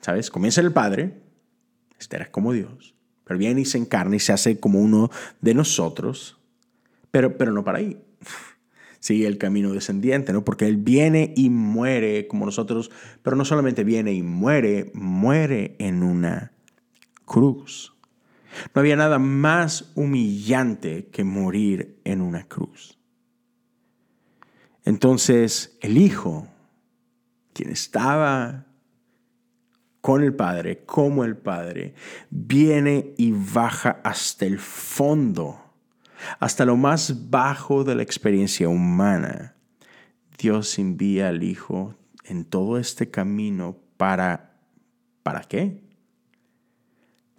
¿Sabes? 0.00 0.30
Comienza 0.30 0.60
el 0.60 0.72
Padre, 0.72 1.20
este 1.98 2.16
era 2.16 2.30
como 2.30 2.52
Dios, 2.52 2.94
pero 3.24 3.38
viene 3.38 3.62
y 3.62 3.64
se 3.64 3.78
encarna 3.78 4.16
y 4.16 4.20
se 4.20 4.32
hace 4.32 4.60
como 4.60 4.80
uno 4.80 5.10
de 5.40 5.54
nosotros, 5.54 6.38
pero, 7.10 7.36
pero 7.36 7.52
no 7.52 7.64
para 7.64 7.78
ahí. 7.78 8.00
Sigue 9.00 9.26
el 9.26 9.38
camino 9.38 9.72
descendiente, 9.72 10.32
¿no? 10.32 10.44
Porque 10.44 10.66
Él 10.66 10.76
viene 10.76 11.32
y 11.36 11.50
muere 11.50 12.26
como 12.26 12.46
nosotros, 12.46 12.90
pero 13.22 13.36
no 13.36 13.44
solamente 13.44 13.84
viene 13.84 14.12
y 14.12 14.22
muere, 14.22 14.90
muere 14.94 15.76
en 15.78 16.02
una 16.02 16.52
cruz. 17.24 17.97
No 18.74 18.80
había 18.80 18.96
nada 18.96 19.18
más 19.18 19.92
humillante 19.94 21.08
que 21.12 21.24
morir 21.24 22.00
en 22.04 22.20
una 22.20 22.44
cruz. 22.44 22.98
Entonces 24.84 25.76
el 25.80 25.98
Hijo, 25.98 26.48
quien 27.52 27.70
estaba 27.70 28.66
con 30.00 30.22
el 30.22 30.34
Padre, 30.34 30.84
como 30.86 31.24
el 31.24 31.36
Padre, 31.36 31.94
viene 32.30 33.14
y 33.18 33.32
baja 33.32 34.00
hasta 34.02 34.46
el 34.46 34.58
fondo, 34.58 35.60
hasta 36.40 36.64
lo 36.64 36.76
más 36.76 37.28
bajo 37.30 37.84
de 37.84 37.94
la 37.94 38.02
experiencia 38.02 38.68
humana. 38.68 39.56
Dios 40.38 40.78
envía 40.78 41.28
al 41.28 41.42
Hijo 41.42 41.94
en 42.24 42.44
todo 42.44 42.78
este 42.78 43.10
camino 43.10 43.76
para... 43.96 44.44
¿Para 45.22 45.42
qué? 45.42 45.82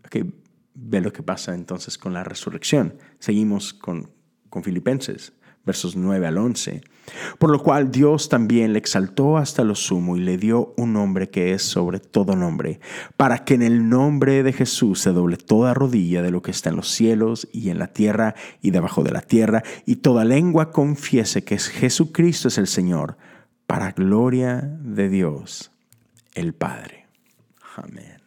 Okay, 0.05 0.31
Ve 0.73 1.01
lo 1.01 1.11
que 1.11 1.23
pasa 1.23 1.53
entonces 1.53 1.97
con 1.97 2.13
la 2.13 2.23
resurrección. 2.23 2.95
Seguimos 3.19 3.73
con, 3.73 4.11
con 4.49 4.63
Filipenses, 4.63 5.33
versos 5.65 5.95
9 5.95 6.27
al 6.27 6.37
11. 6.37 6.81
Por 7.37 7.49
lo 7.49 7.61
cual 7.61 7.91
Dios 7.91 8.29
también 8.29 8.73
le 8.73 8.79
exaltó 8.79 9.37
hasta 9.37 9.63
lo 9.63 9.75
sumo 9.75 10.17
y 10.17 10.19
le 10.19 10.37
dio 10.37 10.73
un 10.77 10.93
nombre 10.93 11.29
que 11.29 11.53
es 11.53 11.63
sobre 11.63 11.99
todo 11.99 12.35
nombre, 12.35 12.79
para 13.17 13.45
que 13.45 13.55
en 13.55 13.61
el 13.61 13.89
nombre 13.89 14.43
de 14.43 14.53
Jesús 14.53 15.01
se 15.01 15.11
doble 15.11 15.37
toda 15.37 15.73
rodilla 15.73 16.21
de 16.21 16.31
lo 16.31 16.41
que 16.41 16.51
está 16.51 16.69
en 16.69 16.75
los 16.75 16.89
cielos 16.89 17.47
y 17.51 17.69
en 17.69 17.79
la 17.79 17.87
tierra 17.87 18.35
y 18.61 18.71
debajo 18.71 19.03
de 19.03 19.11
la 19.11 19.21
tierra, 19.21 19.63
y 19.85 19.97
toda 19.97 20.25
lengua 20.25 20.71
confiese 20.71 21.43
que 21.43 21.57
Jesucristo 21.57 22.47
es 22.47 22.57
el 22.57 22.67
Señor, 22.67 23.17
para 23.65 23.91
gloria 23.91 24.61
de 24.81 25.09
Dios 25.09 25.71
el 26.33 26.53
Padre. 26.53 27.07
Amén. 27.75 28.18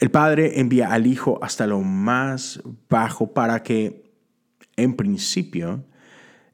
El 0.00 0.10
Padre 0.10 0.58
envía 0.60 0.92
al 0.92 1.06
Hijo 1.06 1.38
hasta 1.42 1.66
lo 1.66 1.80
más 1.80 2.60
bajo 2.88 3.34
para 3.34 3.62
que, 3.62 4.10
en 4.76 4.96
principio, 4.96 5.84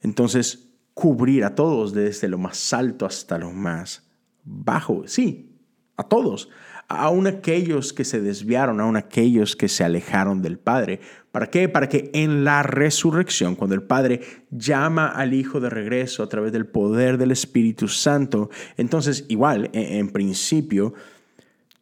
entonces 0.02 0.72
cubrir 0.94 1.44
a 1.44 1.54
todos 1.54 1.94
desde 1.94 2.28
lo 2.28 2.38
más 2.38 2.72
alto 2.72 3.06
hasta 3.06 3.38
lo 3.38 3.52
más 3.52 4.11
bajo. 4.42 5.06
Sí, 5.06 5.61
a 5.96 6.02
todos. 6.02 6.48
Aún 6.88 7.28
aquellos 7.28 7.92
que 7.92 8.04
se 8.04 8.20
desviaron, 8.20 8.80
aún 8.80 8.96
aquellos 8.96 9.54
que 9.54 9.68
se 9.68 9.85
alejaron 9.85 10.42
del 10.42 10.59
Padre. 10.59 11.00
¿Para 11.30 11.48
qué? 11.48 11.68
Para 11.68 11.88
que 11.88 12.11
en 12.14 12.42
la 12.42 12.64
resurrección, 12.64 13.54
cuando 13.54 13.76
el 13.76 13.82
Padre 13.82 14.22
llama 14.50 15.06
al 15.06 15.35
Hijo 15.35 15.61
de 15.61 15.70
regreso 15.70 16.24
a 16.24 16.28
través 16.28 16.52
del 16.52 16.66
poder 16.66 17.16
del 17.16 17.30
Espíritu 17.30 17.87
Santo, 17.87 18.50
entonces 18.76 19.24
igual, 19.28 19.70
en, 19.72 19.98
en 19.98 20.11
principio, 20.11 20.94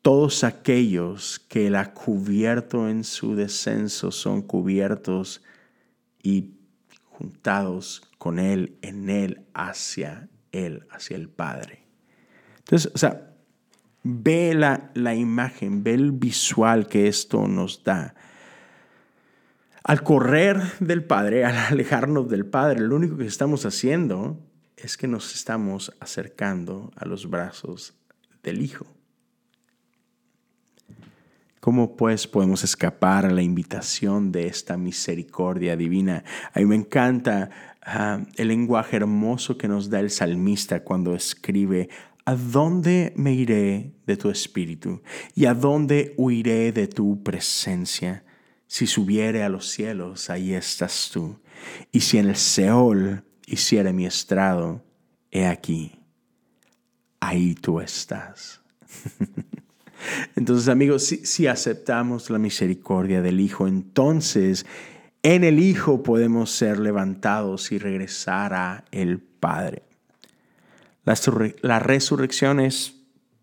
todos 0.04 0.44
aquellos 0.44 1.38
que 1.48 1.68
Él 1.68 1.76
ha 1.76 1.94
cubierto 1.94 2.90
en 2.90 3.04
su 3.04 3.34
descenso 3.34 4.10
son 4.10 4.42
cubiertos 4.42 5.42
y 6.22 6.58
juntados 7.06 8.02
con 8.18 8.38
Él, 8.38 8.76
en 8.82 9.08
Él, 9.08 9.46
hacia 9.54 10.28
Él, 10.52 10.86
hacia 10.90 11.16
el 11.16 11.30
Padre. 11.30 11.86
Entonces, 12.58 12.92
o 12.94 12.98
sea, 12.98 13.32
ve 14.02 14.52
la, 14.52 14.90
la 14.92 15.14
imagen, 15.14 15.82
ve 15.82 15.94
el 15.94 16.12
visual 16.12 16.86
que 16.86 17.08
esto 17.08 17.48
nos 17.48 17.82
da. 17.82 18.14
Al 19.84 20.02
correr 20.02 20.60
del 20.80 21.02
Padre, 21.02 21.46
al 21.46 21.56
alejarnos 21.56 22.28
del 22.28 22.44
Padre, 22.44 22.80
lo 22.80 22.96
único 22.96 23.16
que 23.16 23.24
estamos 23.24 23.64
haciendo 23.64 24.38
es 24.76 24.98
que 24.98 25.08
nos 25.08 25.34
estamos 25.34 25.94
acercando 25.98 26.92
a 26.94 27.06
los 27.06 27.30
brazos 27.30 27.94
del 28.42 28.60
Hijo. 28.60 28.86
¿Cómo 31.64 31.96
pues 31.96 32.26
podemos 32.26 32.62
escapar 32.62 33.24
a 33.24 33.30
la 33.30 33.40
invitación 33.40 34.32
de 34.32 34.48
esta 34.48 34.76
misericordia 34.76 35.78
divina? 35.78 36.22
A 36.52 36.58
mí 36.58 36.66
me 36.66 36.74
encanta 36.74 37.48
ah, 37.80 38.22
el 38.36 38.48
lenguaje 38.48 38.96
hermoso 38.96 39.56
que 39.56 39.66
nos 39.66 39.88
da 39.88 40.00
el 40.00 40.10
salmista 40.10 40.84
cuando 40.84 41.14
escribe, 41.14 41.88
¿a 42.26 42.34
dónde 42.34 43.14
me 43.16 43.32
iré 43.32 43.94
de 44.06 44.16
tu 44.18 44.28
espíritu? 44.28 45.00
¿Y 45.34 45.46
a 45.46 45.54
dónde 45.54 46.12
huiré 46.18 46.70
de 46.70 46.86
tu 46.86 47.22
presencia? 47.22 48.24
Si 48.66 48.86
subiere 48.86 49.42
a 49.42 49.48
los 49.48 49.66
cielos, 49.70 50.28
ahí 50.28 50.52
estás 50.52 51.08
tú. 51.10 51.40
Y 51.90 52.00
si 52.00 52.18
en 52.18 52.28
el 52.28 52.36
Seol 52.36 53.24
hiciere 53.46 53.94
mi 53.94 54.04
estrado, 54.04 54.84
he 55.30 55.46
aquí, 55.46 55.98
ahí 57.20 57.54
tú 57.54 57.80
estás. 57.80 58.60
Entonces, 60.36 60.68
amigos, 60.68 61.04
si, 61.04 61.46
aceptamos 61.46 62.30
la 62.30 62.38
misericordia 62.38 63.22
del 63.22 63.40
Hijo, 63.40 63.66
entonces 63.66 64.66
en 65.22 65.44
el 65.44 65.58
Hijo 65.58 66.02
podemos 66.02 66.50
ser 66.50 66.78
levantados 66.78 67.72
y 67.72 67.78
regresar 67.78 68.54
a 68.54 68.84
el 68.90 69.18
Padre. 69.18 69.82
La, 71.04 71.78
resurrección 71.78 72.60
es 72.60 72.94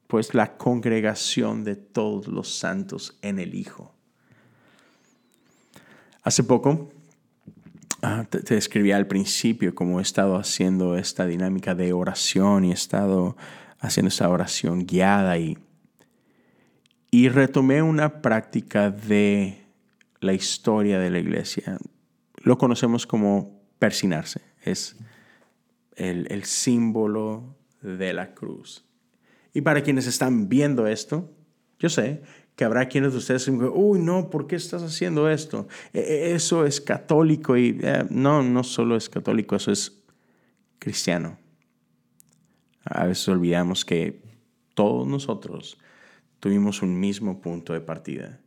pues 0.08 0.34
la 0.34 0.58
congregación 0.58 1.64
de 1.64 1.76
todos 1.76 2.28
los 2.28 2.54
santos 2.58 3.18
en 3.22 3.40
el 3.40 3.56
Hijo. 3.56 3.94
Hace 6.24 6.44
poco 6.44 6.92
ah, 8.02 8.26
te, 8.30 8.42
te, 8.42 8.58
escribí 8.58 8.92
al 8.92 9.08
principio 9.08 9.74
cómo 9.74 10.00
he 10.00 10.04
estado 10.04 10.36
haciendo 10.36 10.98
esta 10.98 11.26
dinámica 11.26 11.74
de 11.74 11.94
oración 11.94 12.66
y 12.66 12.72
he 12.72 12.74
estado 12.74 13.38
haciendo 13.80 14.10
esta 14.10 14.30
oración 14.30 14.86
guiada 14.86 15.38
y 15.38 15.58
y 17.12 17.28
retomé 17.28 17.82
una 17.84 18.22
práctica 18.22 18.90
de 18.90 19.66
la 20.22 20.34
historia 20.34 20.98
de 20.98 21.10
la 21.10 21.20
iglesia. 21.20 21.78
Lo 22.38 22.58
conocemos 22.58 23.06
como 23.06 23.62
persinarse. 23.80 24.42
Es 24.64 24.96
el, 25.96 26.44
símbolo 26.46 27.58
de 27.82 28.14
la 28.14 28.34
cruz. 28.34 28.86
Y 29.54 29.62
para 29.62 29.82
quienes 29.82 30.08
están 30.08 30.48
viendo 30.48 30.88
esto, 30.88 31.30
yo 31.80 31.90
sé 31.90 32.22
que 32.56 32.64
habrá 32.64 32.88
quienes 32.88 33.12
de 33.12 33.18
ustedes 33.18 33.46
dicen, 33.46 33.62
uy, 33.74 34.00
no, 34.00 34.30
¿por 34.30 34.48
qué 34.48 34.56
estás 34.56 34.84
haciendo 34.84 35.30
esto? 35.30 35.68
E, 35.94 36.00
e, 36.00 36.36
eso 36.36 36.66
es 36.66 36.80
católico 36.80 37.58
y 37.58 37.80
eh, 37.82 38.06
no, 38.10 38.44
no 38.44 38.64
solo 38.64 38.96
es 38.96 39.10
católico, 39.10 39.56
eso 39.56 39.72
es 39.72 40.02
cristiano. 40.80 41.38
A 42.86 43.06
veces 43.06 43.28
olvidamos 43.28 43.84
que 43.84 44.22
todos 44.76 45.08
nosotros 45.08 45.78
tuvimos 46.42 46.82
un 46.82 47.00
mismo 47.00 47.40
punto 47.40 47.72
de 47.72 47.80
partida. 47.80 48.42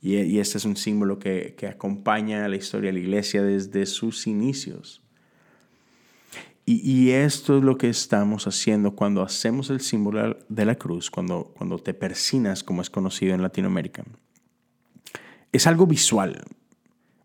Y, 0.00 0.40
este 0.40 0.58
es 0.58 0.64
un 0.64 0.76
símbolo 0.76 1.20
que, 1.20 1.54
acompaña 1.70 2.44
a 2.44 2.48
la 2.48 2.56
historia 2.56 2.88
de 2.88 2.94
la 2.94 2.98
iglesia 2.98 3.44
desde 3.44 3.86
sus 3.86 4.26
inicios. 4.26 5.00
Y, 6.64 7.10
esto 7.10 7.58
es 7.58 7.62
lo 7.62 7.78
que 7.78 7.88
estamos 7.88 8.48
haciendo 8.48 8.96
cuando 8.96 9.22
hacemos 9.22 9.70
el 9.70 9.80
símbolo 9.80 10.38
de 10.48 10.64
la 10.64 10.74
cruz, 10.74 11.10
cuando, 11.10 11.52
cuando 11.56 11.78
te 11.78 11.94
persinas, 11.94 12.64
como 12.64 12.82
es 12.82 12.90
conocido 12.90 13.34
en 13.34 13.42
Latinoamérica. 13.42 14.04
Es 15.52 15.68
algo 15.68 15.86
visual. 15.86 16.42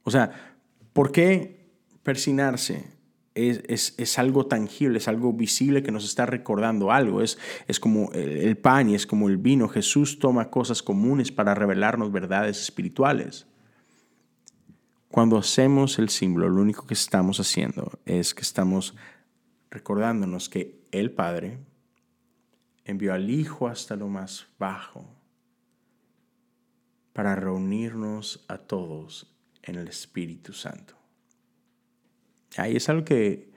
O 0.03 0.11
sea, 0.11 0.57
¿por 0.93 1.11
qué 1.11 1.71
persinarse? 2.03 2.96
Es, 3.37 4.19
algo 4.19 4.47
tangible, 4.47 4.97
es 4.97 5.07
algo 5.07 5.31
visible 5.31 5.83
que 5.83 5.91
nos 5.91 6.05
está 6.05 6.25
recordando 6.25 6.91
algo. 6.91 7.21
Es, 7.21 7.37
es 7.67 7.79
como 7.79 8.11
el, 8.13 8.57
pan 8.57 8.89
y 8.89 8.95
es 8.95 9.05
como 9.05 9.29
el 9.29 9.37
vino. 9.37 9.69
Jesús 9.69 10.19
toma 10.19 10.49
cosas 10.49 10.81
comunes 10.81 11.31
para 11.31 11.53
revelarnos 11.53 12.11
verdades 12.11 12.59
espirituales. 12.61 13.45
Cuando 15.09 15.37
hacemos 15.37 15.99
el 15.99 16.09
símbolo, 16.09 16.49
lo 16.49 16.61
único 16.61 16.85
que 16.85 16.95
estamos 16.95 17.39
haciendo 17.39 17.99
es 18.05 18.33
que 18.33 18.41
estamos 18.41 18.95
recordándonos 19.69 20.49
que 20.49 20.81
el 20.91 21.11
Padre 21.11 21.59
envió 22.85 23.13
al 23.13 23.29
Hijo 23.29 23.67
hasta 23.67 23.95
lo 23.95 24.07
más 24.07 24.47
bajo 24.57 25.07
para 27.13 27.35
reunirnos 27.35 28.45
a 28.47 28.57
todos 28.57 29.35
en 29.63 29.75
el 29.75 29.87
Espíritu 29.87 30.53
Santo. 30.53 30.96
Ahí 32.55 32.75
es 32.77 32.87
algo 32.89 33.03
que, 33.03 33.49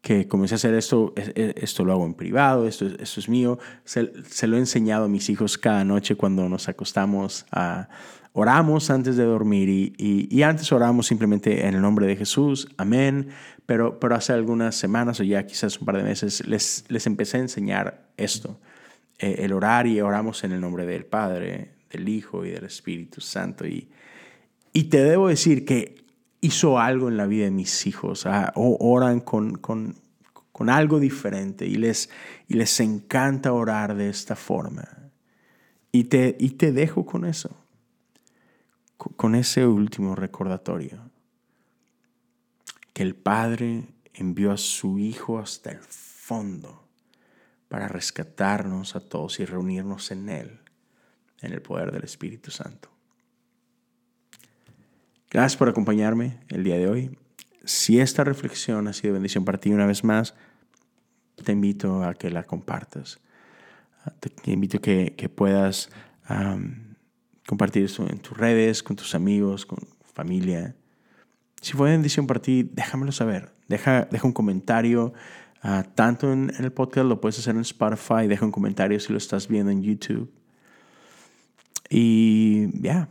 que 0.00 0.28
comencé 0.28 0.54
a 0.54 0.56
hacer 0.56 0.74
esto, 0.74 1.14
esto 1.16 1.84
lo 1.84 1.92
hago 1.92 2.06
en 2.06 2.14
privado, 2.14 2.66
esto, 2.66 2.86
esto 2.86 3.20
es 3.20 3.28
mío. 3.28 3.58
Se, 3.84 4.46
lo 4.46 4.56
he 4.56 4.60
enseñado 4.60 5.04
a 5.04 5.08
mis 5.08 5.28
hijos 5.30 5.58
cada 5.58 5.84
noche 5.84 6.14
cuando 6.14 6.48
nos 6.48 6.68
acostamos. 6.68 7.46
A, 7.52 7.88
oramos 8.34 8.90
antes 8.90 9.16
de 9.16 9.24
dormir 9.24 9.68
y, 9.68 10.28
y, 10.30 10.42
antes 10.42 10.70
oramos 10.72 11.06
simplemente 11.06 11.66
en 11.66 11.74
el 11.74 11.80
nombre 11.80 12.06
de 12.06 12.16
Jesús, 12.16 12.68
amén. 12.76 13.28
Pero, 13.64 13.98
pero 13.98 14.14
hace 14.14 14.32
algunas 14.34 14.74
semanas 14.74 15.20
o 15.20 15.22
ya 15.22 15.46
quizás 15.46 15.78
un 15.78 15.86
par 15.86 15.96
de 15.96 16.02
meses 16.02 16.46
les, 16.46 16.84
les 16.88 17.06
empecé 17.06 17.38
a 17.38 17.40
enseñar 17.40 18.10
esto, 18.18 18.60
eh, 19.18 19.36
el 19.38 19.52
orar 19.52 19.86
y 19.86 20.00
oramos 20.00 20.44
en 20.44 20.52
el 20.52 20.60
nombre 20.60 20.84
del 20.84 21.06
Padre, 21.06 21.70
del 21.90 22.08
Hijo 22.08 22.44
y 22.44 22.50
del 22.50 22.64
Espíritu 22.64 23.22
Santo. 23.22 23.66
Y, 23.66 23.88
y 24.72 24.84
te 24.84 25.02
debo 25.02 25.28
decir 25.28 25.64
que 25.64 26.03
hizo 26.44 26.78
algo 26.78 27.08
en 27.08 27.16
la 27.16 27.26
vida 27.26 27.46
de 27.46 27.50
mis 27.50 27.86
hijos, 27.86 28.26
ah, 28.26 28.52
oran 28.54 29.20
con, 29.20 29.56
con, 29.56 29.96
con, 30.52 30.68
algo 30.68 31.00
diferente 31.00 31.66
y 31.66 31.76
les, 31.76 32.10
y 32.48 32.54
les 32.54 32.80
encanta 32.80 33.54
orar 33.54 33.96
de 33.96 34.10
esta 34.10 34.36
forma. 34.36 34.86
Y 35.90 36.04
te, 36.04 36.36
y 36.38 36.50
te 36.50 36.70
dejo 36.72 37.06
con 37.06 37.24
eso, 37.24 37.56
con 39.16 39.34
ese 39.34 39.66
último 39.66 40.14
recordatorio, 40.14 40.98
que 42.92 43.02
el 43.02 43.14
Padre 43.14 43.84
envió 44.12 44.52
a 44.52 44.58
su 44.58 44.98
Hijo 44.98 45.38
hasta 45.38 45.70
el 45.70 45.80
fondo 45.80 46.86
para 47.68 47.88
rescatarnos 47.88 48.96
a 48.96 49.00
todos 49.00 49.40
y 49.40 49.46
reunirnos 49.46 50.10
en 50.10 50.28
Él, 50.28 50.60
en 51.40 51.54
el 51.54 51.62
poder 51.62 51.90
del 51.90 52.04
Espíritu 52.04 52.50
Santo. 52.50 52.93
Gracias 55.34 55.56
por 55.56 55.68
acompañarme 55.68 56.38
el 56.48 56.62
día 56.62 56.78
de 56.78 56.86
hoy. 56.86 57.18
Si 57.64 57.98
esta 57.98 58.22
reflexión 58.22 58.86
ha 58.86 58.92
sido 58.92 59.14
bendición 59.14 59.44
para 59.44 59.58
ti 59.58 59.72
una 59.72 59.84
vez 59.84 60.04
más, 60.04 60.36
te 61.42 61.50
invito 61.50 62.04
a 62.04 62.14
que 62.14 62.30
la 62.30 62.44
compartas. 62.44 63.18
Te 64.20 64.52
invito 64.52 64.78
a 64.78 64.80
que, 64.80 65.32
puedas 65.34 65.90
compartir 67.48 67.82
esto 67.82 68.06
en 68.08 68.20
tus 68.20 68.38
redes, 68.38 68.84
con 68.84 68.94
tus 68.94 69.16
amigos, 69.16 69.66
con 69.66 69.80
familia. 70.04 70.76
Si 71.60 71.72
fue 71.72 71.90
bendición 71.90 72.28
para 72.28 72.40
ti, 72.40 72.70
déjamelo 72.72 73.10
saber. 73.10 73.50
Deja, 73.66 74.02
deja 74.12 74.28
un 74.28 74.32
comentario. 74.32 75.14
Ah, 75.62 75.84
tanto 75.96 76.32
en, 76.32 76.52
el 76.60 76.70
podcast 76.70 77.08
lo 77.08 77.20
puedes 77.20 77.40
hacer 77.40 77.56
en 77.56 77.62
Spotify. 77.62 78.28
Deja 78.28 78.44
un 78.44 78.52
comentario 78.52 79.00
si 79.00 79.10
lo 79.10 79.18
estás 79.18 79.48
viendo 79.48 79.72
en 79.72 79.82
YouTube. 79.82 80.32
Y 81.90 82.68
ya, 82.80 83.08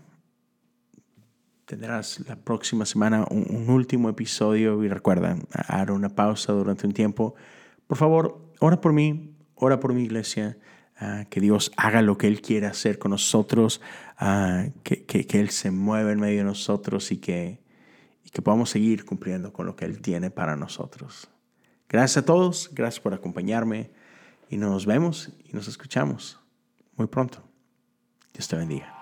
tendrás 1.66 2.20
la 2.28 2.36
próxima 2.36 2.86
semana 2.86 3.26
un, 3.30 3.70
último 3.70 4.10
episodio 4.10 4.84
y 4.84 4.88
recuerda, 4.88 5.38
haré 5.52 5.92
una 5.92 6.10
pausa 6.10 6.54
durante 6.54 6.86
un 6.86 6.94
tiempo. 6.94 7.36
Por 7.88 7.98
favor, 7.98 8.42
ora 8.60 8.82
por 8.82 8.94
mí, 8.94 9.36
ora 9.56 9.80
por 9.80 9.94
mi 9.94 10.04
iglesia, 10.04 10.58
ah, 10.98 11.26
que 11.30 11.40
Dios 11.40 11.72
haga 11.78 12.02
lo 12.02 12.18
que 12.18 12.28
Él 12.28 12.42
quiere 12.42 12.68
hacer 12.68 13.00
con 13.00 13.12
nosotros, 13.12 13.82
ah, 14.18 14.66
que, 14.84 15.06
que, 15.06 15.40
Él 15.40 15.50
se 15.50 15.72
mueva 15.72 16.12
en 16.12 16.20
medio 16.20 16.40
de 16.40 16.44
nosotros 16.46 17.12
y 17.12 17.18
que, 17.18 17.62
y 18.24 18.30
que 18.30 18.42
podamos 18.42 18.70
seguir 18.70 19.06
cumpliendo 19.06 19.54
con 19.54 19.66
lo 19.66 19.76
que 19.76 19.86
Él 19.86 20.02
tiene 20.02 20.32
para 20.32 20.56
nosotros. 20.56 21.30
Gracias 21.90 22.24
a 22.24 22.26
todos, 22.26 22.70
gracias 22.74 23.02
por 23.02 23.14
acompañarme 23.14 23.92
y 24.50 24.58
nos 24.58 24.86
vemos 24.86 25.32
y 25.46 25.54
nos 25.54 25.68
escuchamos 25.68 26.40
muy 26.96 27.08
pronto. 27.08 27.44
Dios 28.34 28.48
te 28.48 28.56
bendiga. 28.56 28.94